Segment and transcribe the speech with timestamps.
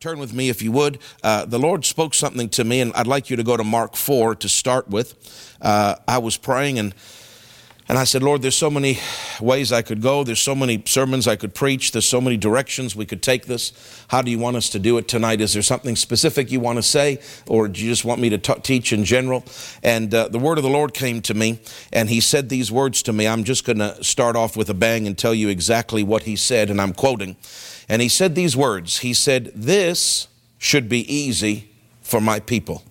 [0.00, 0.98] turn with me if you would.
[1.22, 3.96] Uh, the Lord spoke something to me, and I'd like you to go to Mark
[3.96, 5.14] 4 to start with.
[5.60, 6.94] Uh, I was praying and
[7.90, 9.00] and I said, Lord, there's so many
[9.40, 10.22] ways I could go.
[10.22, 11.90] There's so many sermons I could preach.
[11.90, 13.72] There's so many directions we could take this.
[14.06, 15.40] How do you want us to do it tonight?
[15.40, 17.18] Is there something specific you want to say,
[17.48, 19.44] or do you just want me to t- teach in general?
[19.82, 21.58] And uh, the word of the Lord came to me,
[21.92, 23.26] and He said these words to me.
[23.26, 26.36] I'm just going to start off with a bang and tell you exactly what He
[26.36, 27.34] said, and I'm quoting.
[27.88, 30.28] And He said these words He said, This
[30.58, 32.84] should be easy for my people.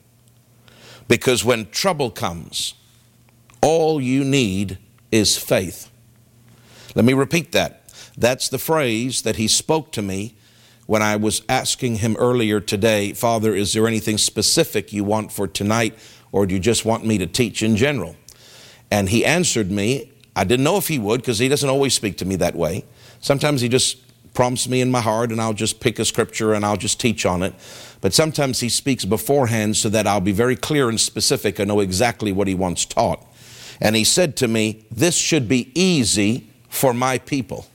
[1.08, 2.74] Because when trouble comes,
[3.62, 4.78] all you need
[5.12, 5.90] is faith.
[6.96, 7.84] Let me repeat that.
[8.18, 10.36] That's the phrase that he spoke to me
[10.88, 15.48] when I was asking him earlier today, Father, is there anything specific you want for
[15.48, 15.98] tonight,
[16.32, 18.16] or do you just want me to teach in general?
[18.90, 20.12] And he answered me.
[20.36, 22.86] I didn't know if he would because he doesn't always speak to me that way.
[23.20, 23.98] Sometimes he just
[24.34, 27.26] prompts me in my heart and I'll just pick a scripture and I'll just teach
[27.26, 27.54] on it.
[28.02, 31.82] But sometimes he speaks beforehand so that I'll be very clear and specific and know
[31.82, 33.26] exactly what he wants taught.
[33.82, 37.68] And he said to me, This should be easy for my people.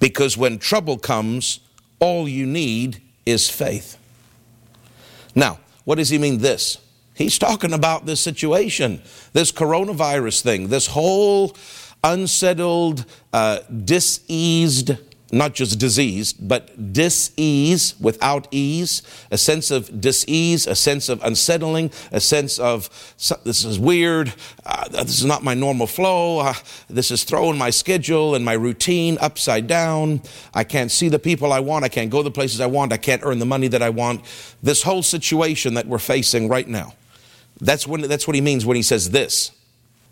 [0.00, 1.60] Because when trouble comes,
[2.00, 3.96] all you need is faith.
[5.34, 6.78] Now, what does he mean this?
[7.14, 9.00] He's talking about this situation,
[9.32, 11.56] this coronavirus thing, this whole
[12.02, 14.92] unsettled, uh, diseased
[15.32, 21.90] not just diseased, but dis-ease without ease, a sense of dis-ease, a sense of unsettling,
[22.12, 22.88] a sense of
[23.44, 24.32] this is weird,
[24.64, 26.54] uh, this is not my normal flow, uh,
[26.88, 30.22] this is throwing my schedule and my routine upside down.
[30.52, 32.98] I can't see the people I want, I can't go the places I want, I
[32.98, 34.24] can't earn the money that I want.
[34.62, 36.94] This whole situation that we're facing right now.
[37.60, 39.52] That's when that's what he means when he says this.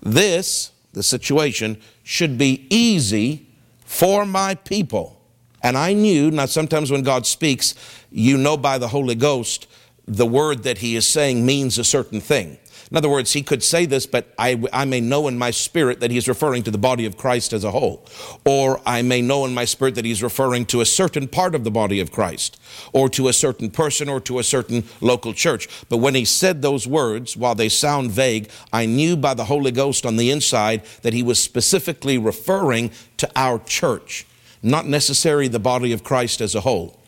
[0.01, 3.47] This, the situation should be easy
[3.93, 5.21] for my people.
[5.63, 7.75] And I knew, now sometimes when God speaks,
[8.11, 9.67] you know by the Holy Ghost,
[10.09, 12.57] the word that he is saying means a certain thing.
[12.93, 16.01] In other words, he could say this, but I, I may know in my spirit
[16.01, 18.05] that he's referring to the body of Christ as a whole.
[18.45, 21.65] Or I may know in my spirit that he's referring to a certain part of
[21.65, 22.61] the body of Christ,
[22.93, 25.71] or to a certain person, or to a certain local church.
[25.89, 29.71] But when he said those words, while they sound vague, I knew by the Holy
[29.71, 34.27] Ghost on the inside that he was specifically referring to our church,
[34.63, 37.01] not necessarily the body of Christ as a whole.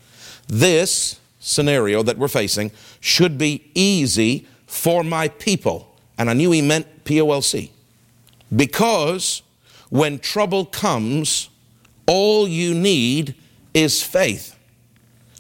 [0.49, 2.71] This scenario that we're facing
[3.01, 5.97] should be easy for my people.
[6.19, 7.73] And I knew he meant P O L C.
[8.55, 9.43] Because
[9.89, 11.49] when trouble comes,
[12.07, 13.35] all you need
[13.73, 14.59] is faith.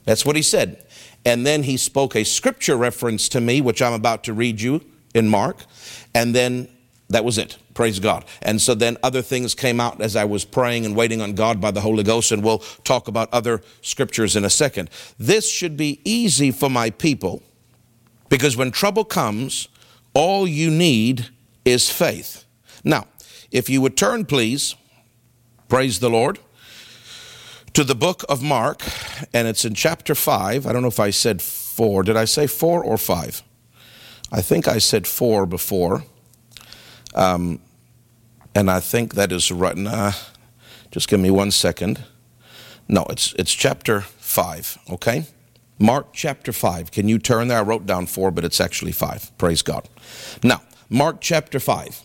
[0.04, 0.86] That's what he said.
[1.24, 4.82] And then he spoke a scripture reference to me, which I'm about to read you
[5.14, 5.64] in Mark.
[6.14, 6.68] And then
[7.08, 7.58] that was it.
[7.74, 8.24] Praise God.
[8.42, 11.60] And so then other things came out as I was praying and waiting on God
[11.60, 14.90] by the Holy Ghost, and we'll talk about other scriptures in a second.
[15.18, 17.42] This should be easy for my people
[18.34, 19.68] because when trouble comes,
[20.12, 21.28] all you need
[21.64, 22.44] is faith.
[22.82, 23.06] Now,
[23.52, 24.74] if you would turn, please,
[25.68, 26.40] praise the Lord,
[27.74, 28.82] to the book of Mark,
[29.32, 30.66] and it's in chapter 5.
[30.66, 32.02] I don't know if I said 4.
[32.02, 33.40] Did I say 4 or 5?
[34.32, 36.02] I think I said 4 before.
[37.14, 37.60] Um,
[38.52, 39.76] and I think that is right.
[39.76, 40.10] Nah,
[40.90, 42.02] just give me one second.
[42.88, 45.26] No, it's, it's chapter 5, okay?
[45.84, 46.90] Mark chapter 5.
[46.90, 47.58] Can you turn there?
[47.58, 49.36] I wrote down 4, but it's actually 5.
[49.36, 49.86] Praise God.
[50.42, 52.00] Now, Mark chapter 5.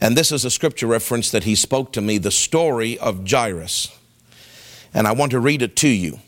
[0.00, 3.96] And this is a scripture reference that he spoke to me, the story of Jairus.
[4.92, 6.18] And I want to read it to you.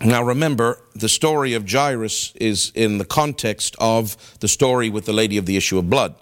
[0.00, 5.12] Now remember, the story of Jairus is in the context of the story with the
[5.12, 6.14] lady of the issue of blood.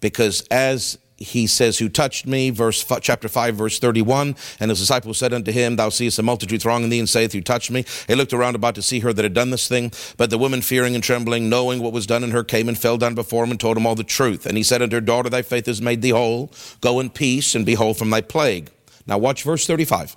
[0.00, 2.50] Because as he says, Who touched me?
[2.50, 4.34] Verse chapter 5, verse 31.
[4.58, 7.40] And his disciples said unto him, Thou seest a multitude thronging thee, and saith, Who
[7.40, 7.84] touched me?
[8.08, 9.92] He looked around about to see her that had done this thing.
[10.16, 12.98] But the woman, fearing and trembling, knowing what was done in her, came and fell
[12.98, 14.44] down before him and told him all the truth.
[14.44, 16.52] And he said unto her, Daughter, thy faith has made thee whole.
[16.80, 18.70] Go in peace and be whole from thy plague.
[19.06, 20.16] Now watch verse 35.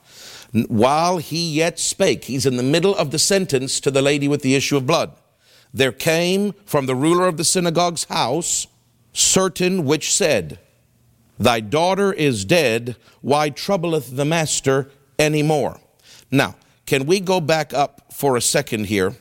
[0.67, 4.41] While he yet spake, he's in the middle of the sentence to the lady with
[4.41, 5.11] the issue of blood.
[5.73, 8.65] There came from the ruler of the synagogue's house
[9.13, 10.59] certain which said,
[11.39, 14.89] Thy daughter is dead, why troubleth the master
[15.19, 15.79] any more?
[16.31, 16.55] Now,
[16.85, 19.15] can we go back up for a second here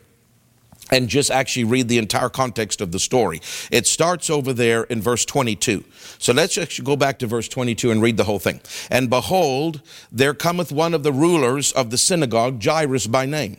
[0.90, 3.40] and just actually read the entire context of the story?
[3.70, 5.84] It starts over there in verse 22.
[6.18, 8.60] So let's actually go back to verse 22 and read the whole thing.
[8.90, 13.58] And behold, there cometh one of the rulers of the synagogue, Jairus by name.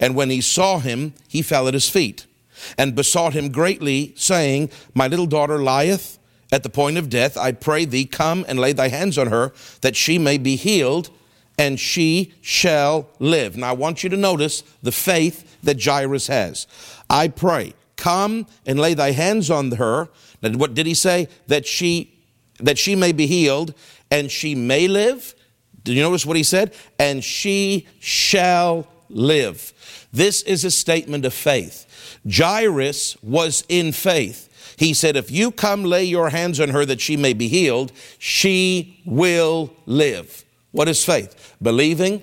[0.00, 2.26] And when he saw him, he fell at his feet
[2.76, 6.17] and besought him greatly, saying, My little daughter lieth
[6.50, 9.52] at the point of death, I pray thee, come and lay thy hands on her,
[9.82, 11.10] that she may be healed
[11.58, 13.56] and she shall live.
[13.56, 16.66] Now I want you to notice the faith that Jairus has.
[17.10, 20.08] I pray, come and lay thy hands on her.
[20.42, 21.28] And what did he say?
[21.48, 22.14] That she
[22.60, 23.74] that she may be healed
[24.10, 25.34] and she may live.
[25.84, 26.74] Did you notice what he said?
[26.98, 29.72] And she shall live.
[30.12, 32.18] This is a statement of faith.
[32.28, 34.47] Jairus was in faith.
[34.78, 37.92] He said, If you come lay your hands on her that she may be healed,
[38.18, 40.44] she will live.
[40.70, 41.56] What is faith?
[41.60, 42.22] Believing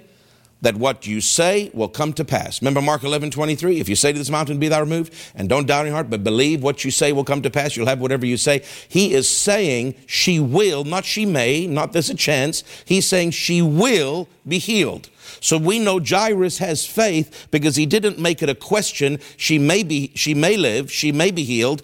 [0.62, 2.62] that what you say will come to pass.
[2.62, 3.80] Remember Mark 11, 23?
[3.80, 6.10] If you say to this mountain, be thou removed, and don't doubt in your heart,
[6.10, 8.63] but believe what you say will come to pass, you'll have whatever you say.
[8.88, 12.63] He is saying she will, not she may, not there's a chance.
[12.86, 15.10] He's saying she will be healed.
[15.40, 19.19] So we know Jairus has faith because he didn't make it a question.
[19.38, 21.84] She may be, she may live, she may be healed.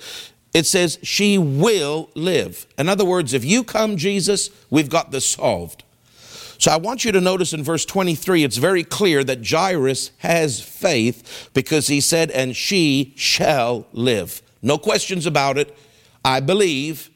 [0.53, 2.67] It says she will live.
[2.77, 5.83] In other words, if you come, Jesus, we've got this solved.
[6.57, 10.61] So I want you to notice in verse 23, it's very clear that Jairus has
[10.61, 14.43] faith because he said, and she shall live.
[14.61, 15.75] No questions about it.
[16.23, 17.09] I believe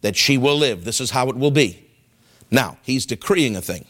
[0.00, 0.84] that she will live.
[0.84, 1.86] This is how it will be.
[2.50, 3.84] Now, he's decreeing a thing.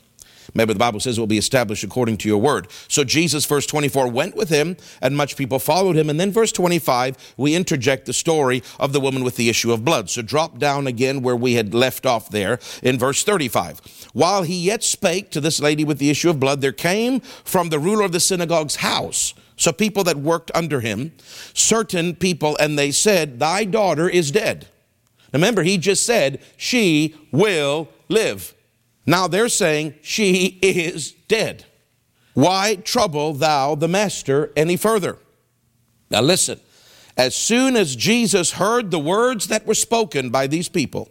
[0.55, 2.69] Maybe the Bible says it will be established according to your word.
[2.89, 6.09] So Jesus, verse 24, went with him, and much people followed him.
[6.09, 9.85] And then, verse 25, we interject the story of the woman with the issue of
[9.85, 10.09] blood.
[10.11, 14.09] So drop down again where we had left off there in verse 35.
[14.13, 17.69] While he yet spake to this lady with the issue of blood, there came from
[17.69, 19.35] the ruler of the synagogue's house.
[19.57, 21.13] So people that worked under him,
[21.53, 24.69] certain people, and they said, Thy daughter is dead.
[25.33, 28.55] Remember, he just said, She will live.
[29.09, 31.65] Now they're saying she is dead.
[32.35, 35.17] Why trouble thou the master any further?
[36.11, 36.61] Now listen,
[37.17, 41.09] as soon as Jesus heard the words that were spoken by these people,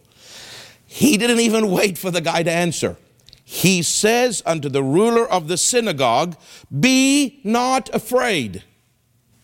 [0.85, 2.97] he didn't even wait for the guy to answer.
[3.43, 6.35] He says unto the ruler of the synagogue,
[6.79, 8.63] Be not afraid,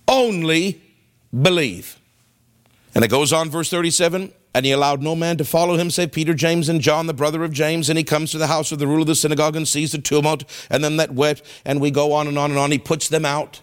[0.08, 0.80] only
[1.32, 2.00] believe.
[2.94, 6.12] And it goes on, verse 37 and he allowed no man to follow him save
[6.12, 7.90] Peter, James, and John, the brother of James.
[7.90, 9.98] And he comes to the house of the ruler of the synagogue and sees the
[9.98, 11.42] tumult and then that wept.
[11.66, 12.72] And we go on and on and on.
[12.72, 13.62] He puts them out.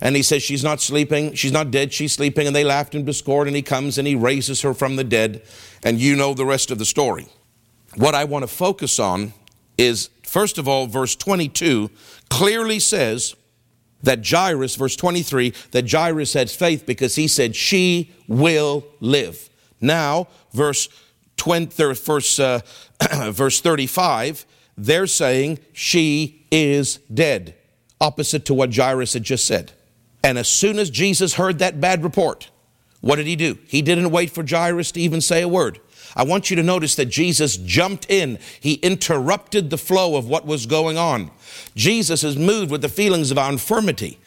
[0.00, 1.34] And he says, She's not sleeping.
[1.34, 1.92] She's not dead.
[1.92, 2.48] She's sleeping.
[2.48, 3.46] And they laughed and discord.
[3.46, 5.42] And he comes and he raises her from the dead.
[5.84, 7.26] And you know the rest of the story.
[7.94, 9.34] What I want to focus on
[9.78, 11.90] is, first of all, verse 22
[12.28, 13.36] clearly says
[14.02, 19.48] that Jairus, verse 23, that Jairus had faith because he said, She will live.
[19.84, 20.88] Now, verse
[21.36, 22.60] 20, verse, uh,
[23.30, 24.46] verse 35,
[24.76, 27.54] they're saying she is dead,
[28.00, 29.72] opposite to what Jairus had just said.
[30.22, 32.50] And as soon as Jesus heard that bad report,
[33.00, 33.58] what did he do?
[33.66, 35.80] He didn't wait for Jairus to even say a word.
[36.16, 38.38] I want you to notice that Jesus jumped in.
[38.60, 41.30] He interrupted the flow of what was going on.
[41.74, 44.18] Jesus is moved with the feelings of our infirmity.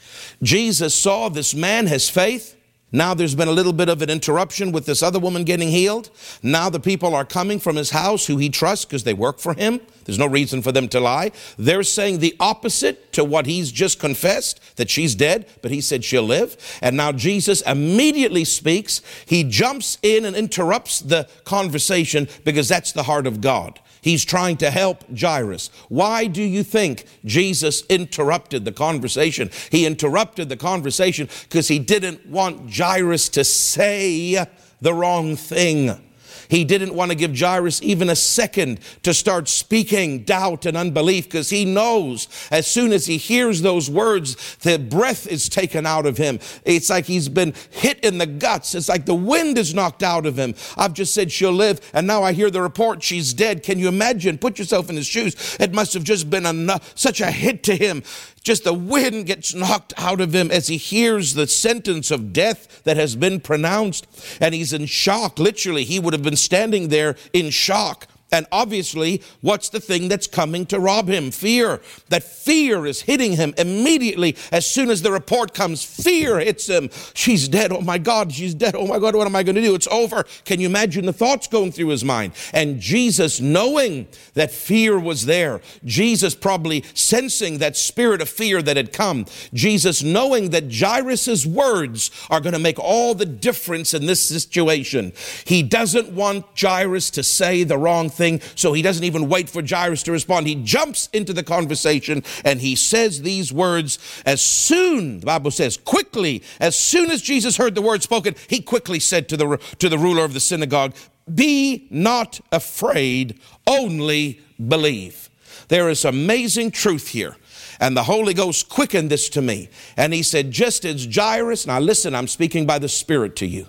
[0.43, 2.56] Jesus saw this man has faith.
[2.91, 6.09] Now there's been a little bit of an interruption with this other woman getting healed.
[6.41, 9.53] Now the people are coming from his house who he trusts because they work for
[9.53, 9.81] him.
[10.05, 11.31] There's no reason for them to lie.
[11.57, 16.05] They're saying the opposite to what he's just confessed that she's dead, but he said
[16.05, 16.55] she'll live.
[16.81, 19.01] And now Jesus immediately speaks.
[19.25, 23.81] He jumps in and interrupts the conversation because that's the heart of God.
[24.07, 25.69] He's trying to help Jairus.
[25.89, 29.51] Why do you think Jesus interrupted the conversation?
[29.69, 34.47] He interrupted the conversation because he didn't want Jairus to say
[34.79, 36.06] the wrong thing.
[36.49, 41.25] He didn't want to give Jairus even a second to start speaking doubt and unbelief
[41.25, 46.05] because he knows as soon as he hears those words, the breath is taken out
[46.05, 46.39] of him.
[46.65, 48.75] It's like he's been hit in the guts.
[48.75, 50.55] It's like the wind is knocked out of him.
[50.77, 53.63] I've just said she'll live, and now I hear the report she's dead.
[53.63, 54.37] Can you imagine?
[54.37, 55.57] Put yourself in his shoes.
[55.59, 58.03] It must have just been enough, such a hit to him.
[58.43, 62.83] Just the wind gets knocked out of him as he hears the sentence of death
[62.83, 64.07] that has been pronounced.
[64.39, 65.37] And he's in shock.
[65.37, 68.07] Literally, he would have been standing there in shock.
[68.31, 71.31] And obviously, what's the thing that's coming to rob him?
[71.31, 71.81] Fear.
[72.09, 75.83] That fear is hitting him immediately as soon as the report comes.
[75.83, 76.89] Fear hits him.
[77.13, 77.71] She's dead.
[77.71, 78.75] Oh my God, she's dead.
[78.75, 79.75] Oh my God, what am I going to do?
[79.75, 80.25] It's over.
[80.43, 82.33] Can you imagine the thoughts going through his mind?
[82.53, 88.75] And Jesus, knowing that fear was there, Jesus probably sensing that spirit of fear that
[88.75, 94.05] had come, Jesus knowing that Jairus' words are going to make all the difference in
[94.05, 95.13] this situation,
[95.45, 99.61] he doesn't want Jairus to say the wrong thing, so he doesn't even wait for
[99.65, 100.47] Jairus to respond.
[100.47, 105.77] He jumps into the conversation and he says these words as soon, the Bible says,
[105.77, 109.89] quickly, as soon as Jesus heard the word spoken, he quickly said to the, to
[109.89, 110.95] the ruler of the synagogue,
[111.33, 115.29] Be not afraid, only believe.
[115.67, 117.35] There is amazing truth here.
[117.79, 119.69] And the Holy Ghost quickened this to me.
[119.95, 123.67] And he said, just as Jairus, now listen, I'm speaking by the Spirit to you.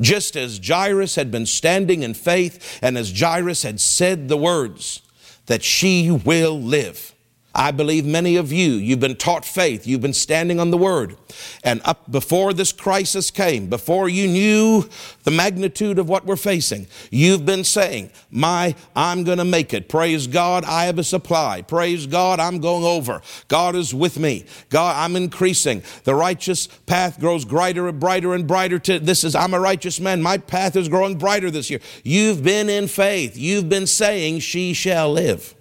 [0.00, 5.02] Just as Jairus had been standing in faith, and as Jairus had said the words,
[5.46, 7.14] that she will live.
[7.58, 11.16] I believe many of you, you've been taught faith, you've been standing on the word.
[11.64, 14.88] And up before this crisis came, before you knew
[15.24, 19.88] the magnitude of what we're facing, you've been saying, My, I'm going to make it.
[19.88, 21.62] Praise God, I have a supply.
[21.62, 23.22] Praise God, I'm going over.
[23.48, 24.46] God is with me.
[24.70, 25.82] God, I'm increasing.
[26.04, 28.78] The righteous path grows brighter and brighter and brighter.
[28.78, 30.22] To this is, I'm a righteous man.
[30.22, 31.80] My path is growing brighter this year.
[32.04, 33.36] You've been in faith.
[33.36, 35.56] You've been saying, She shall live.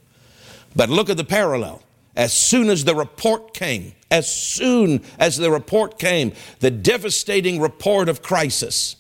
[0.76, 1.82] But look at the parallel
[2.18, 8.10] as soon as the report came, as soon as the report came, the devastating report
[8.10, 8.96] of crisis.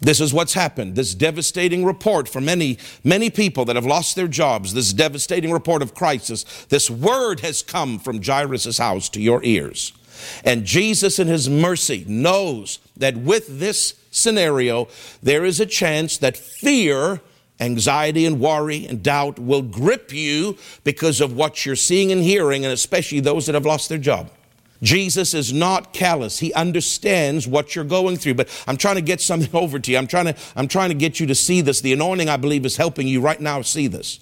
[0.00, 0.94] This is what's happened.
[0.94, 5.82] This devastating report for many, many people that have lost their jobs, this devastating report
[5.82, 9.92] of crisis, this word has come from Jairus' house to your ears.
[10.44, 14.88] And Jesus, in his mercy, knows that with this scenario,
[15.22, 17.20] there is a chance that fear
[17.60, 22.64] anxiety and worry and doubt will grip you because of what you're seeing and hearing,
[22.64, 24.30] and especially those that have lost their job.
[24.82, 26.38] Jesus is not callous.
[26.38, 28.34] He understands what you're going through.
[28.34, 29.98] But I'm trying to get something over to you.
[29.98, 31.80] I'm trying to, I'm trying to get you to see this.
[31.80, 34.20] The anointing, I believe, is helping you right now see this.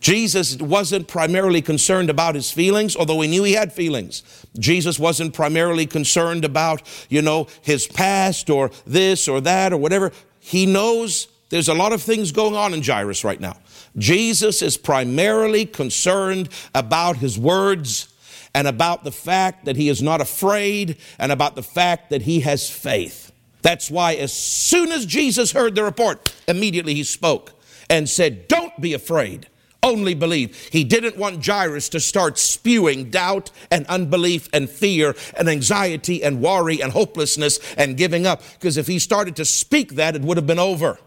[0.00, 4.22] Jesus wasn't primarily concerned about his feelings, although he knew he had feelings.
[4.58, 10.10] Jesus wasn't primarily concerned about, you know, his past or this or that or whatever.
[10.38, 13.56] He knows there's a lot of things going on in Jairus right now.
[13.98, 18.08] Jesus is primarily concerned about his words
[18.54, 22.40] and about the fact that he is not afraid and about the fact that he
[22.40, 23.32] has faith.
[23.62, 27.52] That's why, as soon as Jesus heard the report, immediately he spoke
[27.88, 29.48] and said, Don't be afraid,
[29.82, 30.56] only believe.
[30.70, 36.40] He didn't want Jairus to start spewing doubt and unbelief and fear and anxiety and
[36.40, 40.36] worry and hopelessness and giving up, because if he started to speak that, it would
[40.36, 40.98] have been over.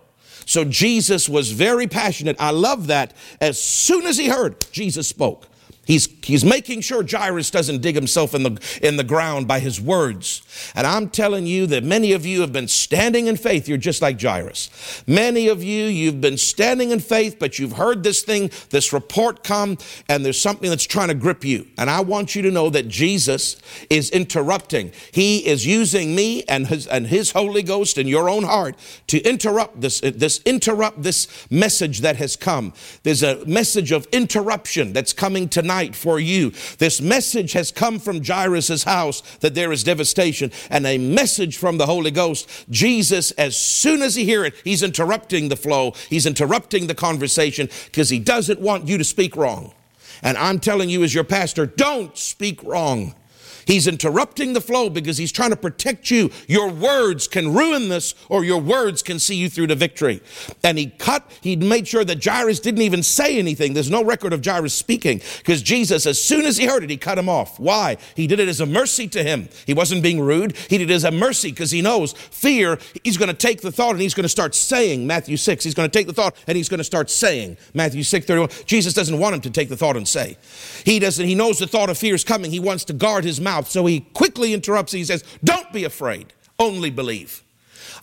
[0.46, 2.36] So Jesus was very passionate.
[2.40, 3.14] I love that.
[3.40, 5.48] As soon as he heard, Jesus spoke.
[5.86, 9.82] He's, he's making sure Jairus doesn't dig himself in the, in the ground by his
[9.82, 10.42] words.
[10.76, 13.68] And I'm telling you that many of you have been standing in faith.
[13.68, 15.04] You're just like Jairus.
[15.08, 19.44] Many of you, you've been standing in faith, but you've heard this thing, this report
[19.44, 21.68] come, and there's something that's trying to grip you.
[21.78, 23.58] And I want you to know that Jesus
[23.90, 24.94] is interrupting.
[25.12, 29.22] He is using me and his, and his Holy Ghost in your own heart to
[29.24, 32.72] interrupt this, this, interrupt this message that has come.
[33.04, 36.52] There's a message of interruption that's coming tonight for you.
[36.78, 41.78] This message has come from Jairus' house that there is devastation and a message from
[41.78, 42.50] the Holy Ghost.
[42.70, 45.94] Jesus, as soon as he hear it, he's interrupting the flow.
[46.10, 49.74] He's interrupting the conversation because he doesn't want you to speak wrong.
[50.22, 53.16] And I'm telling you as your pastor, don't speak wrong.
[53.66, 56.32] He's interrupting the flow because he's trying to protect you.
[56.48, 60.22] Your words can ruin this, or your words can see you through to victory.
[60.64, 63.74] And he cut, he made sure that Jairus didn't even say anything.
[63.74, 66.98] There's no record of Jairus speaking because Jesus, as soon as he heard it, he
[66.98, 67.60] cut him off.
[67.60, 67.98] Why?
[68.16, 69.50] He did it as a mercy to him.
[69.66, 70.56] He wasn't being rude.
[70.56, 73.72] He did it as a mercy because he knows fear, he's going to take the
[73.72, 76.36] thought and he's going to start saying, Matthew 6, he's going to take the thought
[76.48, 78.50] and he's going to start saying, Matthew 6, 31.
[78.66, 80.38] Jesus doesn't want him to take the thought and say.
[80.84, 82.52] He doesn't, he knows the thought of fear is coming.
[82.52, 83.70] He wants to guard his mouth mouth.
[83.70, 84.92] So he quickly interrupts.
[84.92, 87.43] He says, Don't be afraid, only believe.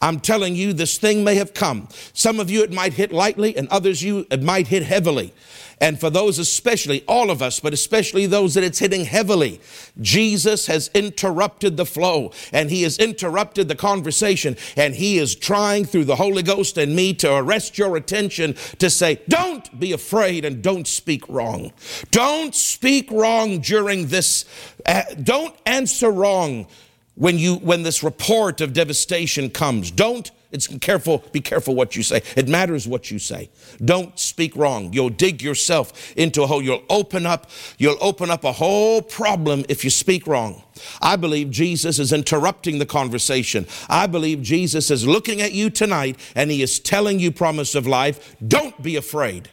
[0.01, 1.89] I'm telling you, this thing may have come.
[2.13, 5.33] Some of you it might hit lightly, and others you it might hit heavily.
[5.83, 9.61] And for those, especially all of us, but especially those that it's hitting heavily,
[10.01, 14.57] Jesus has interrupted the flow and he has interrupted the conversation.
[14.77, 18.91] And he is trying through the Holy Ghost and me to arrest your attention to
[18.91, 21.73] say, don't be afraid and don't speak wrong.
[22.11, 24.45] Don't speak wrong during this,
[24.85, 26.67] uh, don't answer wrong
[27.21, 29.91] when you when this report of devastation comes.
[29.91, 32.23] Don't it's careful be careful what you say.
[32.35, 33.51] It matters what you say.
[33.85, 34.93] Don't speak wrong.
[34.95, 36.63] You'll dig yourself into a hole.
[36.63, 40.63] You'll open up you'll open up a whole problem if you speak wrong.
[41.03, 43.67] I believe jesus is interrupting the conversation.
[43.91, 47.87] I believe jesus is looking at you tonight and he is telling you promise of
[47.87, 48.35] life.
[48.49, 49.51] Don't be afraid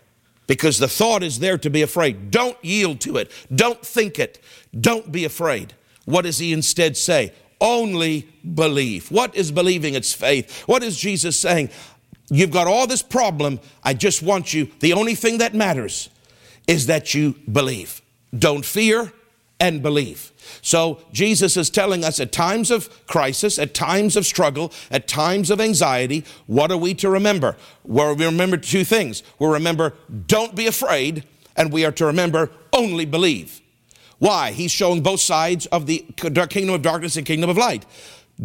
[0.48, 2.32] because the thought is there to be afraid.
[2.32, 3.30] Don't yield to it.
[3.54, 4.40] Don't think it.
[4.80, 5.74] Don't be afraid.
[6.06, 9.12] What does he instead say only believe.
[9.12, 9.94] What is believing?
[9.94, 10.64] It's faith.
[10.64, 11.70] What is Jesus saying?
[12.30, 13.60] You've got all this problem.
[13.84, 16.10] I just want you, the only thing that matters
[16.68, 18.02] is that you believe.
[18.38, 19.14] Don't fear
[19.60, 20.32] and believe.
[20.62, 25.50] So Jesus is telling us at times of crisis, at times of struggle, at times
[25.50, 27.56] of anxiety, what are we to remember?
[27.84, 29.24] Well, we remember two things.
[29.40, 29.94] We remember
[30.28, 31.24] don't be afraid
[31.56, 33.62] and we are to remember only believe.
[34.20, 34.52] Why?
[34.52, 37.86] He's showing both sides of the kingdom of darkness and kingdom of light.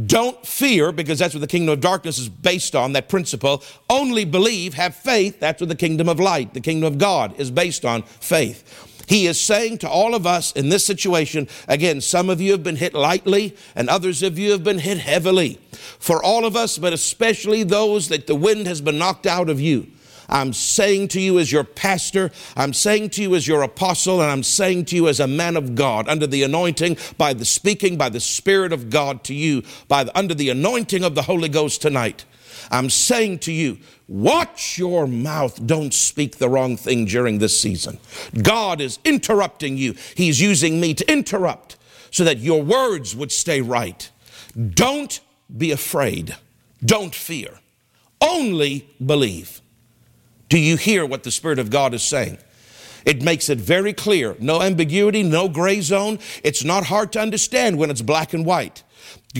[0.06, 3.62] Don't fear, because that's what the kingdom of darkness is based on, that principle.
[3.90, 5.38] Only believe, have faith.
[5.38, 8.88] That's what the kingdom of light, the kingdom of God, is based on faith.
[9.06, 12.62] He is saying to all of us in this situation, again, some of you have
[12.62, 15.58] been hit lightly and others of you have been hit heavily.
[15.98, 19.60] For all of us, but especially those that the wind has been knocked out of
[19.60, 19.88] you.
[20.32, 24.30] I'm saying to you as your pastor, I'm saying to you as your apostle, and
[24.30, 27.98] I'm saying to you as a man of God, under the anointing, by the speaking,
[27.98, 31.50] by the Spirit of God to you, by the, under the anointing of the Holy
[31.50, 32.24] Ghost tonight.
[32.70, 35.66] I'm saying to you, watch your mouth.
[35.66, 37.98] Don't speak the wrong thing during this season.
[38.42, 39.94] God is interrupting you.
[40.14, 41.76] He's using me to interrupt
[42.10, 44.10] so that your words would stay right.
[44.74, 45.20] Don't
[45.54, 46.36] be afraid.
[46.82, 47.60] Don't fear.
[48.20, 49.61] Only believe.
[50.52, 52.36] Do you hear what the Spirit of God is saying?
[53.06, 54.36] It makes it very clear.
[54.38, 56.18] No ambiguity, no gray zone.
[56.44, 58.82] It's not hard to understand when it's black and white.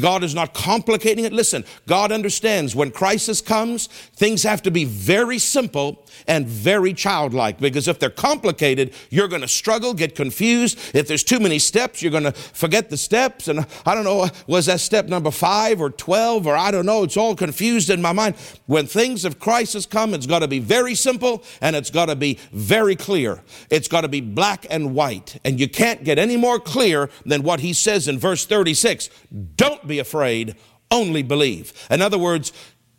[0.00, 1.32] God is not complicating it.
[1.32, 7.58] Listen, God understands when crisis comes, things have to be very simple and very childlike
[7.58, 10.78] because if they're complicated, you're going to struggle, get confused.
[10.94, 13.48] If there's too many steps, you're going to forget the steps.
[13.48, 17.02] And I don't know, was that step number five or 12 or I don't know?
[17.02, 18.36] It's all confused in my mind.
[18.66, 22.16] When things of crisis come, it's got to be very simple and it's got to
[22.16, 23.42] be very clear.
[23.68, 25.38] It's got to be black and white.
[25.44, 29.10] And you can't get any more clear than what he says in verse 36.
[29.56, 30.56] Don't be afraid,
[30.90, 31.72] only believe.
[31.90, 32.52] In other words,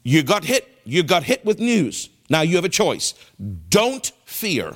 [0.03, 2.09] you got hit, you got hit with news.
[2.29, 3.13] Now you have a choice.
[3.69, 4.75] Don't fear.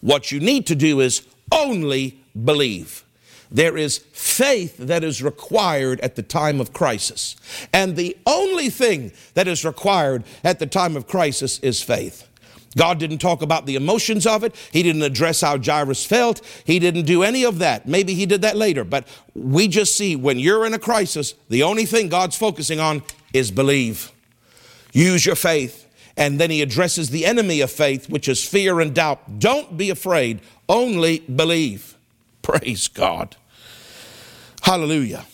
[0.00, 3.04] What you need to do is only believe.
[3.50, 7.36] There is faith that is required at the time of crisis.
[7.72, 12.28] And the only thing that is required at the time of crisis is faith.
[12.76, 14.54] God didn't talk about the emotions of it.
[14.70, 16.40] He didn't address how Jairus felt.
[16.64, 17.86] He didn't do any of that.
[17.86, 18.84] Maybe he did that later.
[18.84, 23.02] But we just see when you're in a crisis, the only thing God's focusing on
[23.32, 24.10] is believe.
[24.92, 25.86] Use your faith.
[26.16, 29.38] And then he addresses the enemy of faith, which is fear and doubt.
[29.38, 31.96] Don't be afraid, only believe.
[32.42, 33.36] Praise God.
[34.62, 35.24] Hallelujah.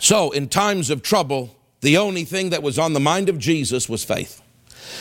[0.00, 3.88] So, in times of trouble, the only thing that was on the mind of Jesus
[3.88, 4.41] was faith.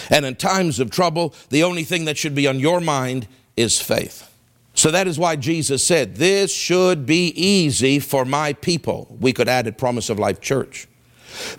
[0.09, 3.81] And in times of trouble, the only thing that should be on your mind is
[3.81, 4.27] faith.
[4.73, 9.15] So that is why Jesus said, This should be easy for my people.
[9.19, 10.87] We could add at Promise of Life Church.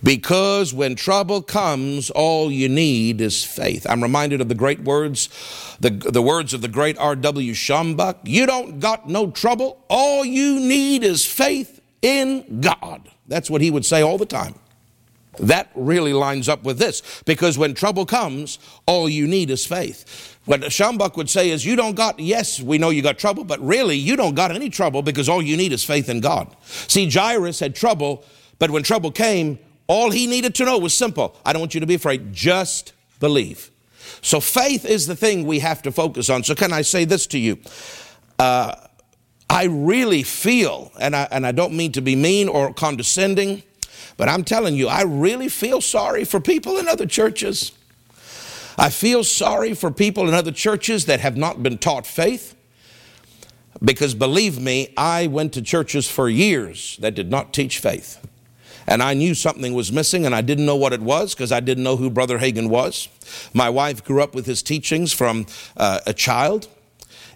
[0.03, 3.87] Because when trouble comes, all you need is faith.
[3.89, 5.29] I'm reminded of the great words,
[5.81, 7.53] the, the words of the great R.W.
[7.53, 8.17] Schambach.
[8.25, 9.83] You don't got no trouble.
[9.89, 13.09] All you need is faith in God.
[13.27, 14.55] That's what he would say all the time.
[15.39, 20.39] That really lines up with this because when trouble comes, all you need is faith.
[20.45, 23.61] What Schambach would say is, You don't got, yes, we know you got trouble, but
[23.61, 26.55] really, you don't got any trouble because all you need is faith in God.
[26.63, 28.25] See, Jairus had trouble,
[28.59, 31.81] but when trouble came, all he needed to know was simple I don't want you
[31.81, 33.71] to be afraid, just believe.
[34.21, 36.45] So faith is the thing we have to focus on.
[36.45, 37.59] So, can I say this to you?
[38.39, 38.75] Uh,
[39.49, 43.63] I really feel, and I, and I don't mean to be mean or condescending,
[44.17, 47.73] but I'm telling you, I really feel sorry for people in other churches.
[48.79, 52.57] I feel sorry for people in other churches that have not been taught faith.
[53.83, 58.25] Because believe me, I went to churches for years that did not teach faith.
[58.87, 61.61] And I knew something was missing, and I didn't know what it was because I
[61.61, 63.09] didn't know who Brother Hagin was.
[63.55, 65.47] My wife grew up with his teachings from
[65.77, 66.69] uh, a child,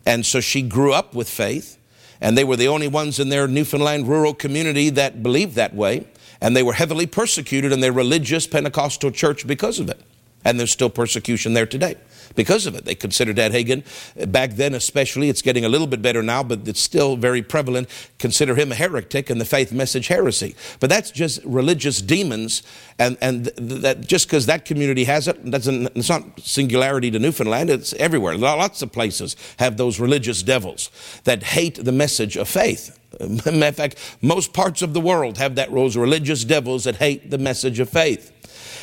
[0.05, 1.79] and so she grew up with faith.
[2.21, 6.07] And they were the only ones in their Newfoundland rural community that believed that way
[6.41, 10.01] and they were heavily persecuted in their religious Pentecostal church because of it.
[10.45, 11.97] And there's still persecution there today
[12.37, 12.85] because of it.
[12.85, 13.83] They considered Ed Hagin
[14.31, 15.29] back then, especially.
[15.29, 17.89] It's getting a little bit better now, but it's still very prevalent.
[18.19, 20.55] Consider him a heretic and the faith message heresy.
[20.79, 22.63] But that's just religious demons,
[22.97, 25.97] and and that just because that community has it doesn't.
[25.97, 27.69] It's not singularity to Newfoundland.
[27.69, 28.37] It's everywhere.
[28.37, 30.91] Lots of places have those religious devils
[31.25, 32.97] that hate the message of faith.
[33.47, 37.31] Matter of fact, most parts of the world have that those religious devils that hate
[37.31, 38.33] the message of faith.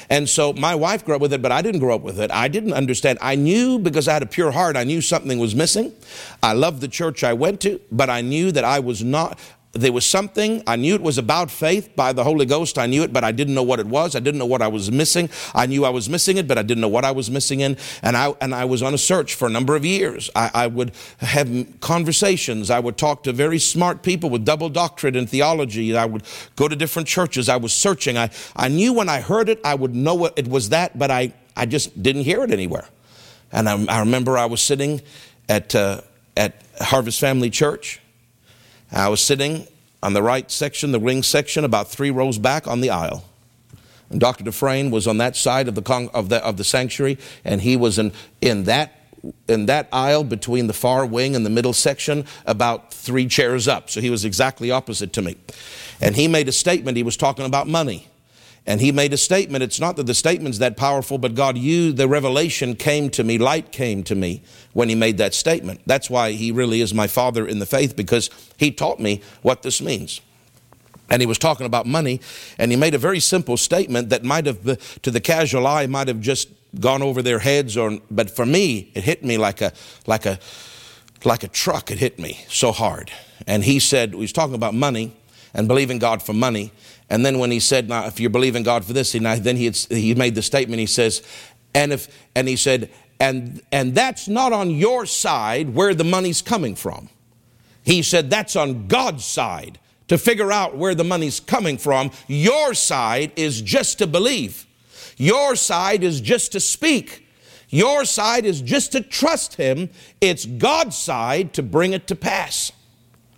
[0.10, 2.32] And so my wife grew up with it, but I didn't grow up with it.
[2.32, 3.20] I didn't understand.
[3.22, 5.94] I knew because I had a pure heart, I knew something was missing.
[6.42, 9.40] I loved the church I went to, but I knew that I was not,
[9.74, 12.78] there was something, I knew it was about faith by the Holy Ghost.
[12.78, 14.16] I knew it, but I didn't know what it was.
[14.16, 15.32] I didn't know what I was missing.
[15.56, 17.76] I knew I was missing it, but I didn't know what I was missing in.
[18.04, 20.30] And I, and I was on a search for a number of years.
[20.36, 22.70] I, I would have conversations.
[22.70, 25.98] I would talk to very smart people with double doctorate in theology.
[25.98, 26.22] I would
[26.56, 27.50] go to different churches.
[27.50, 28.16] I was searching.
[28.16, 31.34] I, I knew when I heard it, I would know it was that, but I,
[31.58, 32.86] I just didn't hear it anywhere.
[33.52, 35.02] And I, I remember I was sitting
[35.50, 36.02] at, uh,
[36.38, 38.02] at Harvest Family Church.
[38.94, 39.68] I was sitting
[40.02, 43.26] on the right section, the ring section, about three rows back on the aisle.
[44.10, 44.44] And Dr.
[44.44, 47.76] Dufresne was on that side of the, con- of the, of the sanctuary, and he
[47.76, 49.08] was in, in, that,
[49.48, 53.90] in that aisle between the far wing and the middle section, about three chairs up.
[53.90, 55.38] So he was exactly opposite to me.
[56.00, 58.08] And he made a statement, he was talking about money.
[58.66, 59.62] And he made a statement.
[59.62, 63.38] It's not that the statement's that powerful, but God, you, the revelation came to me,
[63.38, 65.82] light came to me when he made that statement.
[65.86, 69.64] That's why he really is my father in the faith, because he taught me what
[69.64, 70.22] this means.
[71.10, 72.22] And he was talking about money,
[72.58, 76.08] and he made a very simple statement that might have, to the casual eye, might
[76.08, 76.48] have just
[76.80, 79.74] gone over their heads, or, but for me, it hit me like a,
[80.08, 80.40] like a,
[81.26, 81.92] like a truck.
[81.92, 83.12] It hit me so hard.
[83.46, 85.16] And he said, he was talking about money
[85.54, 86.72] and believing God for money.
[87.14, 89.66] And then when he said, now, if you believe in God for this, then he,
[89.66, 91.22] had, he made the statement, he says,
[91.76, 96.42] and if, and he said, and, and that's not on your side where the money's
[96.42, 97.10] coming from.
[97.84, 102.10] He said, that's on God's side to figure out where the money's coming from.
[102.26, 104.66] Your side is just to believe.
[105.16, 107.28] Your side is just to speak.
[107.70, 109.92] Your side is just to trust Him.
[110.20, 112.72] It's God's side to bring it to pass.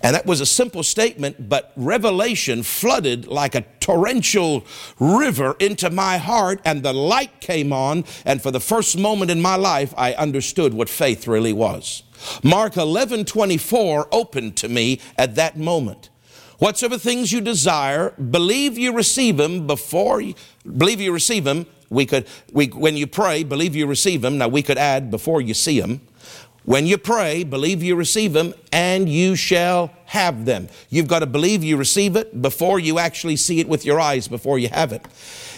[0.06, 4.64] And that was a simple statement, but revelation flooded like a torrential
[5.00, 8.06] river into my heart, and the light came on.
[8.24, 12.04] And for the first moment in my life, I understood what faith really was.
[12.44, 16.12] Mark 11 24 opened to me at that moment.
[16.60, 20.36] Whatsoever things you desire, believe you receive them before you,
[20.78, 21.66] believe you receive them.
[21.90, 24.38] We could, we, when you pray, believe you receive them.
[24.38, 26.02] Now we could add before you see them.
[26.66, 30.68] When you pray, believe you receive them and you shall have them.
[30.90, 34.28] You've got to believe you receive it before you actually see it with your eyes,
[34.28, 35.06] before you have it.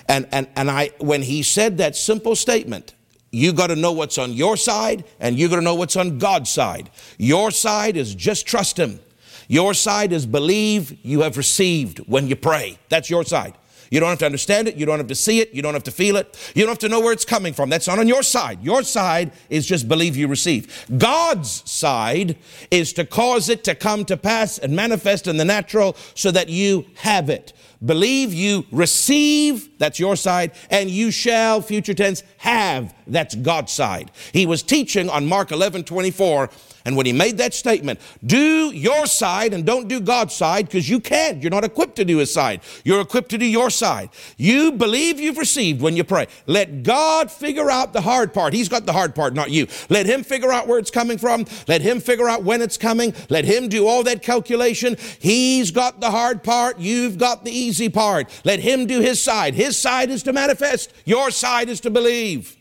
[0.09, 2.93] And, and, and I, when he said that simple statement,
[3.31, 6.17] you got to know what's on your side and you got to know what's on
[6.17, 6.89] God's side.
[7.17, 8.99] Your side is just trust him.
[9.47, 12.79] Your side is believe you have received when you pray.
[12.89, 13.53] That's your side.
[13.89, 14.75] You don't have to understand it.
[14.75, 15.53] You don't have to see it.
[15.53, 16.37] You don't have to feel it.
[16.55, 17.69] You don't have to know where it's coming from.
[17.69, 18.63] That's not on your side.
[18.63, 20.85] Your side is just believe you receive.
[20.97, 22.37] God's side
[22.71, 26.49] is to cause it to come to pass and manifest in the natural so that
[26.49, 27.53] you have it.
[27.85, 34.11] Believe you receive, that's your side, and you shall, future tense, have, that's God's side.
[34.33, 36.49] He was teaching on Mark 11 24
[36.87, 40.87] and when he made that statement, do your side and don't do God's side because
[40.87, 41.43] you can't.
[41.43, 42.61] You're not equipped to do his side.
[42.85, 44.09] You're equipped to do your side.
[44.37, 46.27] You believe you've received when you pray.
[46.45, 48.53] Let God figure out the hard part.
[48.53, 49.67] He's got the hard part, not you.
[49.89, 51.43] Let him figure out where it's coming from.
[51.67, 53.13] Let him figure out when it's coming.
[53.27, 54.95] Let him do all that calculation.
[55.19, 56.79] He's got the hard part.
[56.79, 58.29] You've got the easy part.
[58.45, 59.55] Let him do his side.
[59.55, 60.93] His side is to manifest.
[61.03, 62.56] Your side is to believe.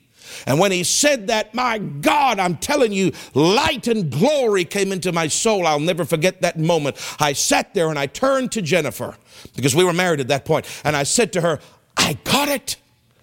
[0.47, 5.13] And when he said that, my God, I'm telling you, light and glory came into
[5.13, 5.67] my soul.
[5.67, 6.97] I'll never forget that moment.
[7.21, 9.17] I sat there and I turned to Jennifer
[9.55, 11.61] because we were married at that point, and I said to her,
[11.97, 12.77] I got it.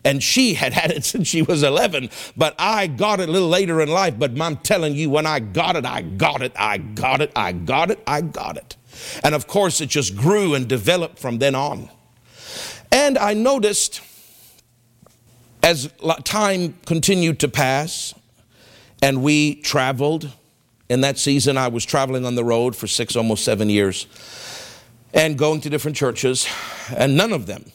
[0.05, 3.47] And she had had it since she was 11, but I got it a little
[3.47, 4.19] later in life.
[4.19, 7.53] But I'm telling you, when I got it, I got it, I got it, I
[7.53, 8.75] got it, I got it.
[9.23, 11.89] And of course, it just grew and developed from then on.
[12.91, 14.01] And I noticed
[15.63, 15.89] as
[16.26, 18.13] time continued to pass
[19.02, 20.30] and we traveled,
[20.89, 24.08] in that season I was traveling on the road for six, almost seven years,
[25.13, 26.47] and going to different churches,
[26.95, 27.65] and none of them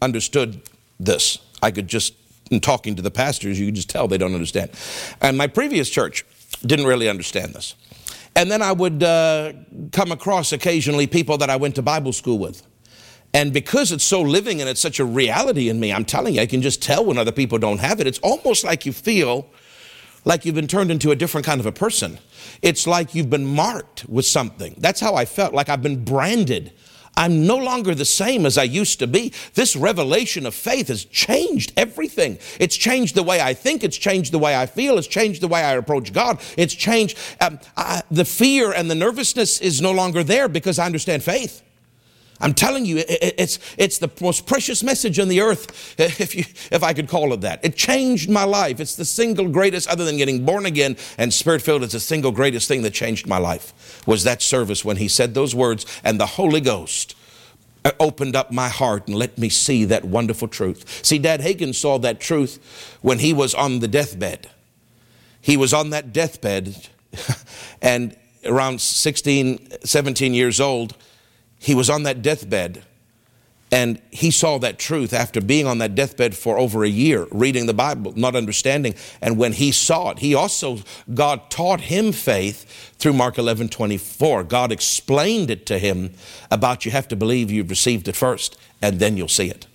[0.00, 0.62] understood
[1.00, 1.38] this.
[1.62, 2.14] I could just,
[2.50, 4.70] in talking to the pastors, you could just tell they don't understand.
[5.20, 6.24] And my previous church
[6.64, 7.74] didn't really understand this.
[8.36, 9.52] And then I would uh,
[9.92, 12.62] come across occasionally people that I went to Bible school with
[13.34, 16.40] and because it's so living and it's such a reality in me, I'm telling you,
[16.40, 18.06] I can just tell when other people don't have it.
[18.06, 19.48] It's almost like you feel
[20.24, 22.18] like you've been turned into a different kind of a person.
[22.62, 24.74] It's like you've been marked with something.
[24.78, 26.72] That's how I felt, like I've been branded.
[27.16, 29.32] I'm no longer the same as I used to be.
[29.54, 32.38] This revelation of faith has changed everything.
[32.60, 33.82] It's changed the way I think.
[33.82, 34.98] It's changed the way I feel.
[34.98, 36.40] It's changed the way I approach God.
[36.56, 37.18] It's changed.
[37.40, 41.62] Um, I, the fear and the nervousness is no longer there because I understand faith.
[42.40, 46.82] I'm telling you, it's, it's the most precious message on the earth, if, you, if
[46.82, 47.64] I could call it that.
[47.64, 48.80] It changed my life.
[48.80, 52.30] It's the single greatest, other than getting born again and spirit filled, it's the single
[52.30, 56.20] greatest thing that changed my life, was that service when he said those words and
[56.20, 57.14] the Holy Ghost
[58.00, 61.04] opened up my heart and let me see that wonderful truth.
[61.04, 64.50] See, Dad Hagin saw that truth when he was on the deathbed.
[65.40, 66.88] He was on that deathbed
[67.82, 70.96] and around 16, 17 years old,
[71.58, 72.84] he was on that deathbed
[73.70, 77.66] And he saw that truth after being on that deathbed for over a year, reading
[77.66, 78.94] the Bible, not understanding.
[79.20, 80.80] And when he saw it, he also,
[81.12, 84.44] God taught him faith through Mark 11 24.
[84.44, 86.14] God explained it to him
[86.50, 89.67] about you have to believe you've received it first, and then you'll see it.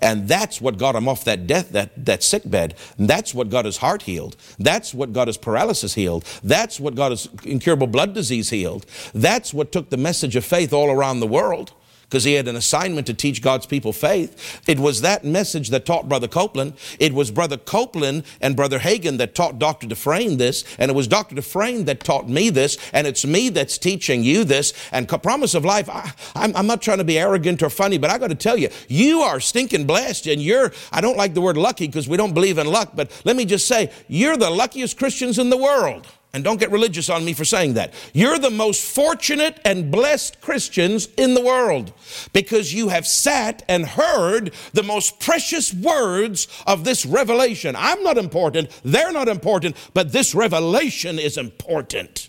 [0.00, 2.74] And that's what got him off that death, that, that sick bed.
[2.98, 4.36] that's what got his heart healed.
[4.58, 6.24] That's what got his paralysis healed.
[6.42, 8.86] That's what got his incurable blood disease healed.
[9.14, 11.72] That's what took the message of faith all around the world
[12.08, 14.62] because he had an assignment to teach God's people faith.
[14.66, 16.72] It was that message that taught Brother Copeland.
[16.98, 19.86] It was Brother Copeland and Brother Hagin that taught Dr.
[19.86, 21.34] Dufresne this, and it was Dr.
[21.34, 24.72] Dufresne that taught me this, and it's me that's teaching you this.
[24.90, 28.18] And Promise of Life, I, am not trying to be arrogant or funny, but I
[28.18, 31.56] got to tell you, you are stinking blessed, and you're, I don't like the word
[31.56, 34.96] lucky because we don't believe in luck, but let me just say, you're the luckiest
[34.96, 36.06] Christians in the world.
[36.34, 37.94] And don't get religious on me for saying that.
[38.12, 41.92] You're the most fortunate and blessed Christians in the world
[42.34, 47.74] because you have sat and heard the most precious words of this revelation.
[47.76, 52.28] I'm not important, they're not important, but this revelation is important.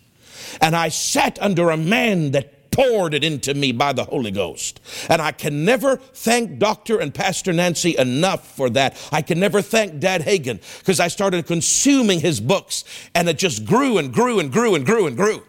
[0.62, 4.80] And I sat under a man that poured it into me by the Holy Ghost.
[5.10, 7.00] And I can never thank Dr.
[7.00, 8.98] and Pastor Nancy enough for that.
[9.12, 13.66] I can never thank Dad Hagin because I started consuming his books and it just
[13.66, 15.44] grew and grew and grew and grew and grew.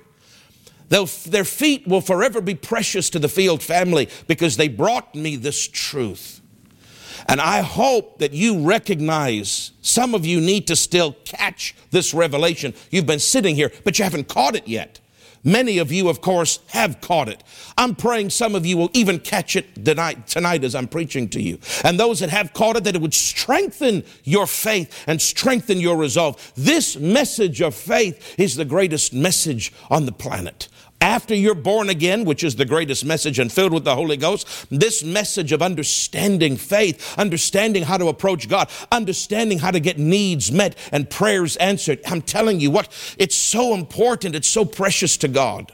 [0.88, 5.36] They'll, their feet will forever be precious to the Field family because they brought me
[5.36, 6.40] this truth.
[7.28, 12.74] And I hope that you recognize some of you need to still catch this revelation.
[12.90, 14.98] You've been sitting here, but you haven't caught it yet.
[15.42, 17.42] Many of you, of course, have caught it.
[17.78, 21.40] I'm praying some of you will even catch it tonight, tonight as I'm preaching to
[21.40, 21.58] you.
[21.82, 25.96] And those that have caught it, that it would strengthen your faith and strengthen your
[25.96, 26.52] resolve.
[26.56, 30.68] This message of faith is the greatest message on the planet
[31.00, 34.66] after you're born again, which is the greatest message and filled with the Holy Ghost,
[34.70, 40.52] this message of understanding faith, understanding how to approach God, understanding how to get needs
[40.52, 42.00] met and prayers answered.
[42.06, 45.72] I'm telling you what, it's so important, it's so precious to God.